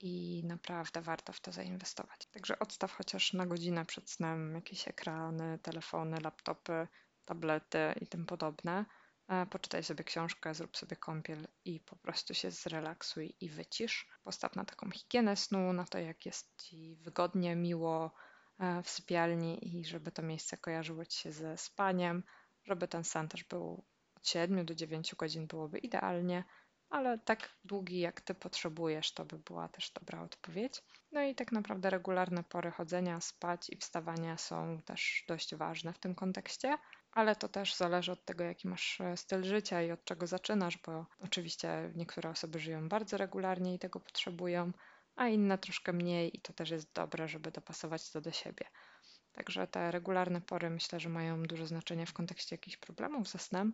i 0.00 0.42
naprawdę 0.44 1.02
warto 1.02 1.32
w 1.32 1.40
to 1.40 1.52
zainwestować. 1.52 2.26
Także 2.26 2.58
odstaw 2.58 2.92
chociaż 2.92 3.32
na 3.32 3.46
godzinę 3.46 3.86
przed 3.86 4.10
snem 4.10 4.54
jakieś 4.54 4.88
ekrany, 4.88 5.58
telefony, 5.58 6.20
laptopy, 6.20 6.88
tablety 7.24 7.94
i 8.00 8.06
tym 8.06 8.26
podobne. 8.26 8.84
E, 9.28 9.46
poczytaj 9.46 9.84
sobie 9.84 10.04
książkę, 10.04 10.54
zrób 10.54 10.76
sobie 10.76 10.96
kąpiel 10.96 11.48
i 11.64 11.80
po 11.80 11.96
prostu 11.96 12.34
się 12.34 12.50
zrelaksuj 12.50 13.36
i 13.40 13.48
wycisz. 13.48 14.08
Postaw 14.30 14.56
na 14.56 14.64
taką 14.64 14.90
higienę 14.90 15.36
snu, 15.36 15.72
na 15.72 15.84
to 15.84 15.98
jak 15.98 16.26
jest 16.26 16.62
Ci 16.62 16.96
wygodnie, 16.96 17.56
miło 17.56 18.10
e, 18.58 18.82
w 18.82 18.90
sypialni 18.90 19.78
i 19.78 19.84
żeby 19.84 20.12
to 20.12 20.22
miejsce 20.22 20.56
kojarzyło 20.56 21.04
Ci 21.04 21.18
się 21.18 21.32
ze 21.32 21.58
spaniem, 21.58 22.22
żeby 22.64 22.88
ten 22.88 23.04
sen 23.04 23.28
też 23.28 23.44
był 23.44 23.84
od 24.16 24.28
7 24.28 24.66
do 24.66 24.74
9 24.74 25.14
godzin 25.14 25.46
byłoby 25.46 25.78
idealnie, 25.78 26.44
ale 26.90 27.18
tak 27.18 27.50
długi 27.64 28.00
jak 28.00 28.20
Ty 28.20 28.34
potrzebujesz, 28.34 29.12
to 29.12 29.24
by 29.24 29.38
była 29.38 29.68
też 29.68 29.90
dobra 29.90 30.22
odpowiedź. 30.22 30.82
No 31.12 31.22
i 31.22 31.34
tak 31.34 31.52
naprawdę 31.52 31.90
regularne 31.90 32.44
pory 32.44 32.70
chodzenia, 32.70 33.20
spać 33.20 33.70
i 33.70 33.76
wstawania 33.76 34.36
są 34.36 34.82
też 34.84 35.24
dość 35.28 35.54
ważne 35.54 35.92
w 35.92 35.98
tym 35.98 36.14
kontekście, 36.14 36.78
ale 37.12 37.36
to 37.36 37.48
też 37.48 37.74
zależy 37.74 38.12
od 38.12 38.24
tego, 38.24 38.44
jaki 38.44 38.68
masz 38.68 39.00
e, 39.00 39.16
styl 39.16 39.44
życia 39.44 39.82
i 39.82 39.90
od 39.90 40.04
czego 40.04 40.26
zaczynasz, 40.26 40.78
bo 40.78 41.06
oczywiście 41.20 41.92
niektóre 41.94 42.30
osoby 42.30 42.58
żyją 42.58 42.88
bardzo 42.88 43.16
regularnie 43.16 43.74
i 43.74 43.78
tego 43.78 44.00
potrzebują, 44.00 44.72
a 45.16 45.28
inne 45.28 45.58
troszkę 45.58 45.92
mniej 45.92 46.36
i 46.36 46.40
to 46.40 46.52
też 46.52 46.70
jest 46.70 46.92
dobre, 46.92 47.28
żeby 47.28 47.50
dopasować 47.50 48.10
to 48.10 48.20
do 48.20 48.32
siebie. 48.32 48.66
Także 49.32 49.66
te 49.66 49.90
regularne 49.90 50.40
pory 50.40 50.70
myślę, 50.70 51.00
że 51.00 51.08
mają 51.08 51.42
duże 51.42 51.66
znaczenie 51.66 52.06
w 52.06 52.12
kontekście 52.12 52.54
jakichś 52.54 52.76
problemów 52.76 53.28
ze 53.28 53.38
snem, 53.38 53.72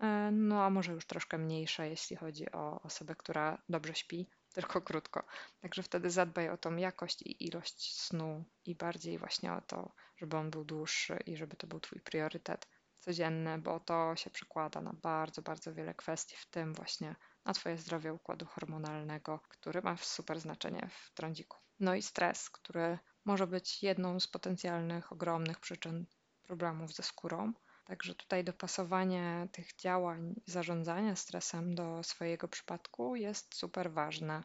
E, 0.00 0.30
no 0.32 0.64
a 0.64 0.70
może 0.70 0.92
już 0.92 1.06
troszkę 1.06 1.38
mniejsza, 1.38 1.84
jeśli 1.84 2.16
chodzi 2.16 2.52
o 2.52 2.82
osobę, 2.82 3.14
która 3.14 3.62
dobrze 3.68 3.94
śpi, 3.94 4.28
tylko 4.54 4.80
krótko. 4.82 5.26
Także 5.60 5.82
wtedy 5.82 6.10
zadbaj 6.10 6.48
o 6.48 6.56
tą 6.56 6.76
jakość 6.76 7.22
i 7.22 7.46
ilość 7.46 8.00
snu 8.00 8.44
i 8.64 8.74
bardziej 8.74 9.18
właśnie 9.18 9.52
o 9.52 9.60
to, 9.60 9.94
żeby 10.16 10.36
on 10.36 10.50
był 10.50 10.64
dłuższy 10.64 11.18
i 11.26 11.36
żeby 11.36 11.56
to 11.56 11.66
był 11.66 11.80
Twój 11.80 12.00
priorytet 12.00 12.66
codzienny, 13.06 13.58
bo 13.58 13.80
to 13.80 14.16
się 14.16 14.30
przekłada 14.30 14.80
na 14.80 14.92
bardzo, 14.92 15.42
bardzo 15.42 15.74
wiele 15.74 15.94
kwestii, 15.94 16.36
w 16.36 16.46
tym 16.46 16.74
właśnie 16.74 17.16
na 17.44 17.52
Twoje 17.52 17.76
zdrowie 17.76 18.12
układu 18.12 18.46
hormonalnego, 18.46 19.40
który 19.48 19.82
ma 19.82 19.96
super 19.96 20.40
znaczenie 20.40 20.88
w 20.90 21.14
trądziku. 21.14 21.58
No 21.80 21.94
i 21.94 22.02
stres, 22.02 22.50
który 22.50 22.98
może 23.24 23.46
być 23.46 23.82
jedną 23.82 24.20
z 24.20 24.28
potencjalnych 24.28 25.12
ogromnych 25.12 25.60
przyczyn 25.60 26.06
problemów 26.42 26.94
ze 26.94 27.02
skórą. 27.02 27.52
Także 27.84 28.14
tutaj 28.14 28.44
dopasowanie 28.44 29.48
tych 29.52 29.76
działań 29.76 30.34
zarządzania 30.46 31.16
stresem 31.16 31.74
do 31.74 32.02
swojego 32.02 32.48
przypadku 32.48 33.16
jest 33.16 33.54
super 33.54 33.92
ważne 33.92 34.44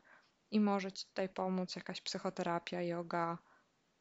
i 0.52 0.60
może 0.60 0.92
Ci 0.92 1.06
tutaj 1.06 1.30
pomóc 1.30 1.76
jakaś 1.76 2.02
psychoterapia, 2.02 2.82
yoga, 2.82 3.38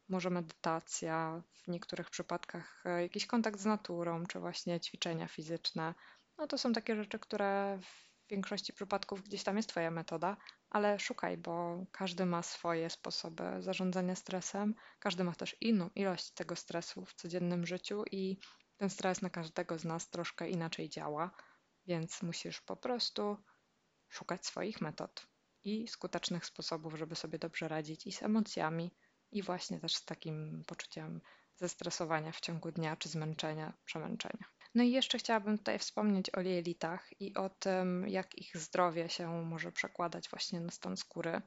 może 0.09 0.29
medytacja, 0.29 1.43
w 1.63 1.67
niektórych 1.67 2.09
przypadkach 2.09 2.83
e, 2.85 3.01
jakiś 3.01 3.25
kontakt 3.25 3.59
z 3.59 3.65
naturą, 3.65 4.25
czy 4.25 4.39
właśnie 4.39 4.79
ćwiczenia 4.79 5.27
fizyczne. 5.27 5.93
No 6.37 6.47
to 6.47 6.57
są 6.57 6.73
takie 6.73 6.95
rzeczy, 6.95 7.19
które 7.19 7.79
w 7.81 8.11
większości 8.29 8.73
przypadków 8.73 9.23
gdzieś 9.23 9.43
tam 9.43 9.57
jest 9.57 9.69
Twoja 9.69 9.91
metoda, 9.91 10.37
ale 10.69 10.99
szukaj, 10.99 11.37
bo 11.37 11.85
każdy 11.91 12.25
ma 12.25 12.43
swoje 12.43 12.89
sposoby 12.89 13.43
zarządzania 13.59 14.15
stresem, 14.15 14.75
każdy 14.99 15.23
ma 15.23 15.35
też 15.35 15.55
inną 15.61 15.89
ilość 15.95 16.31
tego 16.31 16.55
stresu 16.55 17.05
w 17.05 17.13
codziennym 17.13 17.65
życiu 17.65 18.03
i 18.11 18.37
ten 18.77 18.89
stres 18.89 19.21
na 19.21 19.29
każdego 19.29 19.77
z 19.77 19.85
nas 19.85 20.09
troszkę 20.09 20.49
inaczej 20.49 20.89
działa, 20.89 21.31
więc 21.85 22.21
musisz 22.21 22.61
po 22.61 22.75
prostu 22.75 23.37
szukać 24.09 24.45
swoich 24.45 24.81
metod 24.81 25.27
i 25.63 25.87
skutecznych 25.87 26.45
sposobów, 26.45 26.95
żeby 26.95 27.15
sobie 27.15 27.39
dobrze 27.39 27.67
radzić 27.67 28.07
i 28.07 28.11
z 28.11 28.23
emocjami, 28.23 28.91
i 29.31 29.41
właśnie 29.41 29.79
też 29.79 29.95
z 29.95 30.05
takim 30.05 30.63
poczuciem 30.67 31.21
zestresowania 31.55 32.31
w 32.31 32.39
ciągu 32.39 32.71
dnia 32.71 32.95
czy 32.95 33.09
zmęczenia, 33.09 33.73
przemęczenia. 33.85 34.45
No 34.75 34.83
i 34.83 34.91
jeszcze 34.91 35.17
chciałabym 35.17 35.57
tutaj 35.57 35.79
wspomnieć 35.79 36.29
o 36.29 36.41
jelitach 36.41 37.21
i 37.21 37.33
o 37.33 37.49
tym, 37.49 38.07
jak 38.07 38.35
ich 38.35 38.57
zdrowie 38.57 39.09
się 39.09 39.45
może 39.45 39.71
przekładać 39.71 40.29
właśnie 40.29 40.59
na 40.59 40.71
stan 40.71 40.97
skóry, 40.97 41.41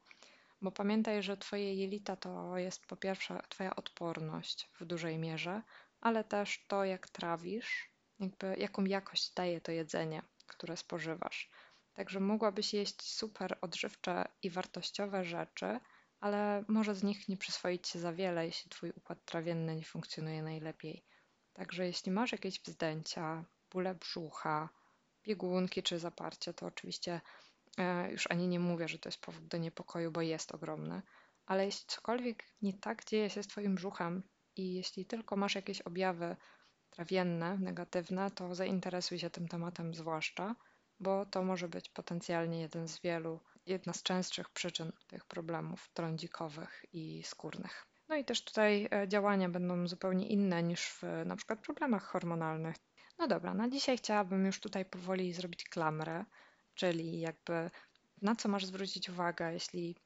bo 0.61 0.73
pamiętaj, 0.73 1.23
że 1.23 1.37
Twoje 1.37 1.75
jelita 1.75 2.17
to 2.17 2.59
jest 2.59 2.87
po 2.87 2.97
pierwsze 2.97 3.43
Twoja 3.49 3.77
odporność 3.77 4.71
w 4.81 4.85
dużej 4.85 5.19
mierze, 5.19 5.63
ale 6.01 6.25
też 6.25 6.65
to, 6.69 6.85
jak 6.85 7.09
trawisz, 7.09 7.91
jakby 8.21 8.57
jaką 8.59 8.85
jakość 8.85 9.35
daje 9.35 9.61
to 9.61 9.73
jedzenie, 9.73 10.23
które 10.47 10.77
spożywasz. 10.77 11.51
Także 11.95 12.21
mogłabyś 12.21 12.75
jeść 12.75 13.03
super 13.03 13.59
odżywcze 13.61 14.25
i 14.43 14.51
wartościowe 14.51 15.25
rzeczy, 15.25 15.81
ale 16.25 16.65
może 16.69 16.95
z 16.95 17.03
nich 17.03 17.29
nie 17.29 17.37
przyswoić 17.37 17.89
się 17.89 17.99
za 17.99 18.13
wiele, 18.13 18.47
jeśli 18.47 18.71
Twój 18.71 18.91
układ 18.97 19.25
trawienny 19.25 19.77
nie 19.77 19.85
funkcjonuje 19.85 20.43
najlepiej. 20.43 21.05
Także 21.53 21.87
jeśli 21.87 22.13
masz 22.13 22.33
jakieś 22.33 22.61
wzdęcia, 22.61 23.45
bóle 23.71 23.95
brzucha, 23.95 24.69
biegunki 25.23 25.83
czy 25.83 25.99
zaparcie, 25.99 26.55
to 26.55 26.67
oczywiście 26.67 27.21
e, 27.79 28.11
już 28.13 28.31
ani 28.31 28.49
nie 28.49 28.61
mówię, 28.61 28.89
że 28.89 28.99
to 28.99 29.09
jest 29.09 29.21
powód 29.21 29.47
do 29.47 29.59
niepokoju, 29.59 30.13
bo 30.13 30.21
jest 30.23 30.53
ogromny, 30.53 31.03
ale 31.47 31.65
jeśli 31.65 31.87
cokolwiek 31.87 32.45
nie 32.63 32.73
tak 32.73 33.05
dzieje 33.05 33.31
się 33.31 33.43
z 33.43 33.47
Twoim 33.47 33.75
brzuchem 33.75 34.23
i 34.57 34.75
jeśli 34.75 35.07
tylko 35.07 35.37
masz 35.37 35.55
jakieś 35.55 35.81
objawy 35.81 36.37
trawienne, 36.91 37.59
negatywne, 37.59 38.31
to 38.31 38.55
zainteresuj 38.55 39.19
się 39.19 39.31
tym 39.31 39.49
tematem 39.49 39.95
zwłaszcza, 39.95 40.57
bo 41.01 41.27
to 41.27 41.43
może 41.43 41.69
być 41.69 41.89
potencjalnie 41.89 42.61
jeden 42.61 42.89
z 42.89 43.01
wielu, 43.01 43.41
jedna 43.67 43.93
z 43.93 44.03
częstszych 44.03 44.51
przyczyn 44.51 44.93
tych 45.07 45.25
problemów 45.25 45.89
trądzikowych 45.95 46.85
i 46.93 47.23
skórnych. 47.23 47.87
No 48.09 48.17
i 48.17 48.25
też 48.25 48.45
tutaj 48.45 48.89
e, 48.91 49.09
działania 49.09 49.49
będą 49.49 49.89
zupełnie 49.89 50.29
inne 50.29 50.63
niż 50.63 50.89
w 50.89 51.03
na 51.27 51.37
przykład 51.37 51.61
problemach 51.61 52.05
hormonalnych. 52.05 52.77
No 53.19 53.27
dobra, 53.27 53.55
na 53.55 53.69
dzisiaj 53.69 53.99
chciałabym 53.99 54.47
już 54.47 54.61
tutaj 54.61 54.85
powoli 54.85 55.33
zrobić 55.33 55.65
klamrę, 55.65 56.25
czyli 56.75 57.21
jakby 57.21 57.71
na 58.23 58.37
co 58.37 58.49
masz 58.49 58.67
zwrócić 58.67 59.09
uwagę, 59.09 59.53
jeśli 59.53 59.97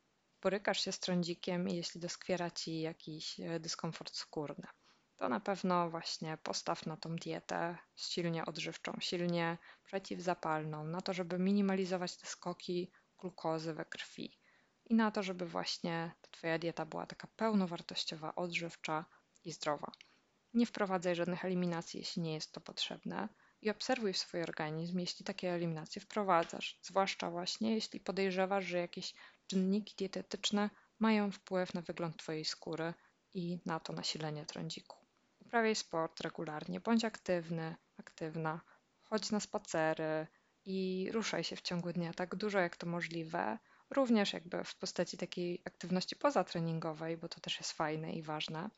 borykasz 0.42 0.80
się 0.80 0.92
z 0.92 1.00
trądzikiem 1.00 1.68
i 1.68 1.76
jeśli 1.76 2.00
doskwiera 2.00 2.50
ci 2.50 2.80
jakiś 2.80 3.40
e, 3.40 3.60
dyskomfort 3.60 4.16
skórny. 4.16 4.66
To 5.16 5.28
na 5.28 5.40
pewno 5.40 5.90
właśnie 5.90 6.38
postaw 6.42 6.86
na 6.86 6.96
tą 6.96 7.16
dietę 7.16 7.78
silnie 7.96 8.46
odżywczą, 8.46 8.92
silnie 9.00 9.58
przeciwzapalną, 9.84 10.84
na 10.84 11.00
to, 11.00 11.12
żeby 11.12 11.38
minimalizować 11.38 12.16
te 12.16 12.26
skoki 12.26 12.90
glukozy 13.18 13.74
we 13.74 13.84
krwi 13.84 14.38
i 14.84 14.94
na 14.94 15.10
to, 15.10 15.22
żeby 15.22 15.46
właśnie 15.46 16.10
Twoja 16.30 16.58
dieta 16.58 16.86
była 16.86 17.06
taka 17.06 17.28
pełnowartościowa, 17.36 18.34
odżywcza 18.34 19.04
i 19.44 19.52
zdrowa. 19.52 19.92
Nie 20.54 20.66
wprowadzaj 20.66 21.14
żadnych 21.14 21.44
eliminacji, 21.44 22.00
jeśli 22.00 22.22
nie 22.22 22.34
jest 22.34 22.52
to 22.52 22.60
potrzebne 22.60 23.28
i 23.62 23.70
obserwuj 23.70 24.14
swój 24.14 24.42
organizm, 24.42 24.98
jeśli 24.98 25.24
takie 25.24 25.52
eliminacje 25.52 26.02
wprowadzasz, 26.02 26.78
zwłaszcza 26.82 27.30
właśnie 27.30 27.74
jeśli 27.74 28.00
podejrzewasz, 28.00 28.64
że 28.64 28.78
jakieś 28.78 29.14
czynniki 29.46 29.94
dietetyczne 29.96 30.70
mają 30.98 31.32
wpływ 31.32 31.74
na 31.74 31.82
wygląd 31.82 32.16
Twojej 32.16 32.44
skóry 32.44 32.94
i 33.34 33.58
na 33.66 33.80
to 33.80 33.92
nasilenie 33.92 34.46
trądziku. 34.46 34.96
Uprawiaj 35.40 35.74
sport 35.74 36.20
regularnie, 36.20 36.80
bądź 36.80 37.04
aktywny, 37.04 37.76
aktywna, 37.96 38.60
chodź 39.02 39.30
na 39.30 39.40
spacery 39.40 40.26
i 40.68 41.08
ruszaj 41.12 41.44
się 41.44 41.56
w 41.56 41.62
ciągu 41.62 41.92
dnia 41.92 42.12
tak 42.12 42.36
dużo 42.36 42.58
jak 42.58 42.76
to 42.76 42.86
możliwe, 42.86 43.58
również 43.90 44.32
jakby 44.32 44.64
w 44.64 44.76
postaci 44.76 45.16
takiej 45.16 45.62
aktywności 45.64 46.16
pozatreningowej, 46.16 47.16
bo 47.16 47.28
to 47.28 47.40
też 47.40 47.58
jest 47.58 47.72
fajne 47.72 48.12
i 48.12 48.22
ważne. 48.22 48.70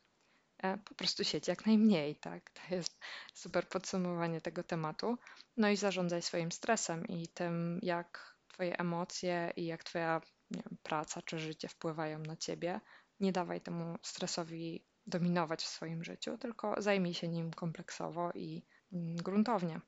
E, 0.63 0.77
po 0.77 0.95
prostu 0.95 1.23
siedź 1.23 1.47
jak 1.47 1.65
najmniej, 1.65 2.15
tak? 2.15 2.49
To 2.49 2.75
jest 2.75 2.99
super 3.33 3.69
podsumowanie 3.69 4.41
tego 4.41 4.63
tematu. 4.63 5.17
No 5.57 5.69
i 5.69 5.77
zarządzaj 5.77 6.21
swoim 6.21 6.51
stresem 6.51 7.07
i 7.07 7.27
tym, 7.27 7.79
jak 7.81 8.35
Twoje 8.47 8.77
emocje 8.77 9.53
i 9.55 9.65
jak 9.65 9.83
Twoja 9.83 10.21
wiem, 10.51 10.77
praca 10.83 11.21
czy 11.21 11.39
życie 11.39 11.67
wpływają 11.67 12.19
na 12.19 12.35
Ciebie. 12.35 12.81
Nie 13.19 13.31
dawaj 13.31 13.61
temu 13.61 13.97
stresowi 14.01 14.85
dominować 15.07 15.63
w 15.63 15.67
swoim 15.67 16.03
życiu, 16.03 16.37
tylko 16.37 16.81
zajmij 16.81 17.13
się 17.13 17.27
nim 17.27 17.51
kompleksowo 17.51 18.31
i 18.35 18.65
mm, 18.93 19.15
gruntownie. 19.15 19.81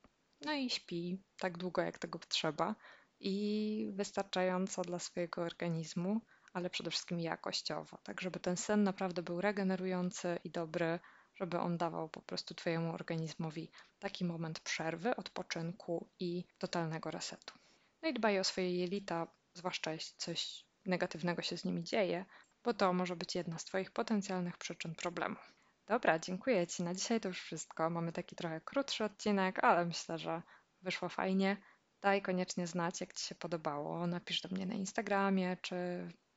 No 0.44 0.52
i 0.52 0.70
śpi 0.70 1.22
tak 1.38 1.58
długo, 1.58 1.82
jak 1.82 1.98
tego 1.98 2.18
trzeba 2.18 2.74
i 3.20 3.88
wystarczająco 3.92 4.82
dla 4.82 4.98
swojego 4.98 5.42
organizmu, 5.42 6.20
ale 6.52 6.70
przede 6.70 6.90
wszystkim 6.90 7.20
jakościowo, 7.20 7.98
tak 8.02 8.20
żeby 8.20 8.40
ten 8.40 8.56
sen 8.56 8.82
naprawdę 8.82 9.22
był 9.22 9.40
regenerujący 9.40 10.38
i 10.44 10.50
dobry, 10.50 10.98
żeby 11.34 11.58
on 11.58 11.76
dawał 11.76 12.08
po 12.08 12.22
prostu 12.22 12.54
Twojemu 12.54 12.94
organizmowi 12.94 13.70
taki 13.98 14.24
moment 14.24 14.60
przerwy, 14.60 15.16
odpoczynku 15.16 16.08
i 16.20 16.44
totalnego 16.58 17.10
resetu. 17.10 17.54
No 18.02 18.08
i 18.08 18.14
dbaj 18.14 18.40
o 18.40 18.44
swoje 18.44 18.78
jelita, 18.78 19.26
zwłaszcza 19.54 19.92
jeśli 19.92 20.14
coś 20.16 20.64
negatywnego 20.86 21.42
się 21.42 21.58
z 21.58 21.64
nimi 21.64 21.84
dzieje, 21.84 22.24
bo 22.64 22.74
to 22.74 22.92
może 22.92 23.16
być 23.16 23.34
jedna 23.34 23.58
z 23.58 23.64
Twoich 23.64 23.90
potencjalnych 23.90 24.58
przyczyn 24.58 24.94
problemu. 24.94 25.36
Dobra, 25.86 26.18
dziękuję 26.18 26.66
Ci. 26.66 26.82
Na 26.82 26.94
dzisiaj 26.94 27.20
to 27.20 27.28
już 27.28 27.40
wszystko. 27.40 27.90
Mamy 27.90 28.12
taki 28.12 28.36
trochę 28.36 28.60
krótszy 28.60 29.04
odcinek, 29.04 29.64
ale 29.64 29.84
myślę, 29.84 30.18
że 30.18 30.42
wyszło 30.82 31.08
fajnie. 31.08 31.56
Daj 32.00 32.22
koniecznie 32.22 32.66
znać, 32.66 33.00
jak 33.00 33.12
Ci 33.12 33.26
się 33.26 33.34
podobało. 33.34 34.06
Napisz 34.06 34.40
do 34.40 34.48
mnie 34.48 34.66
na 34.66 34.74
Instagramie 34.74 35.56
czy 35.62 35.76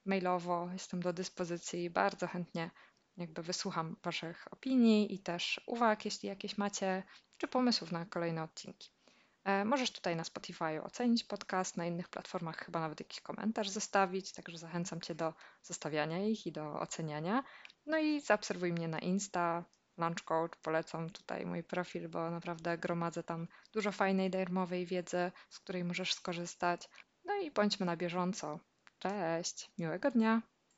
mailowo. 0.05 0.69
Jestem 0.73 0.99
do 0.99 1.13
dyspozycji. 1.13 1.89
Bardzo 1.89 2.27
chętnie 2.27 2.71
jakby 3.17 3.43
wysłucham 3.43 3.95
Waszych 4.03 4.47
opinii 4.51 5.13
i 5.13 5.19
też 5.19 5.61
uwag, 5.65 6.05
jeśli 6.05 6.29
jakieś 6.29 6.57
macie, 6.57 7.03
czy 7.37 7.47
pomysłów 7.47 7.91
na 7.91 8.05
kolejne 8.05 8.43
odcinki. 8.43 8.91
E, 9.43 9.65
możesz 9.65 9.91
tutaj 9.91 10.15
na 10.15 10.23
Spotify 10.23 10.83
ocenić 10.83 11.23
podcast, 11.23 11.77
na 11.77 11.85
innych 11.85 12.09
platformach 12.09 12.57
chyba 12.65 12.79
nawet 12.79 12.99
jakiś 12.99 13.21
komentarz 13.21 13.69
zostawić, 13.69 14.31
także 14.31 14.57
zachęcam 14.57 15.01
Cię 15.01 15.15
do 15.15 15.33
zostawiania 15.61 16.25
ich 16.25 16.47
i 16.47 16.51
do 16.51 16.79
oceniania. 16.79 17.43
No 17.87 17.97
i 17.97 18.21
zaobserwuj 18.21 18.73
mnie 18.73 18.87
na 18.87 18.99
Insta, 18.99 19.65
Lunch 19.97 20.23
Coach, 20.23 20.55
polecam 20.61 21.09
tutaj 21.09 21.45
mój 21.45 21.63
profil, 21.63 22.09
bo 22.09 22.31
naprawdę 22.31 22.77
gromadzę 22.77 23.23
tam 23.23 23.47
dużo 23.73 23.91
fajnej, 23.91 24.29
darmowej 24.29 24.85
wiedzy, 24.85 25.31
z 25.49 25.59
której 25.59 25.83
możesz 25.83 26.13
skorzystać. 26.13 26.89
No 27.25 27.35
i 27.35 27.51
bądźmy 27.51 27.85
na 27.85 27.97
bieżąco. 27.97 28.59
Cześć, 28.99 29.71
miłego 29.77 30.11
dnia! 30.11 30.41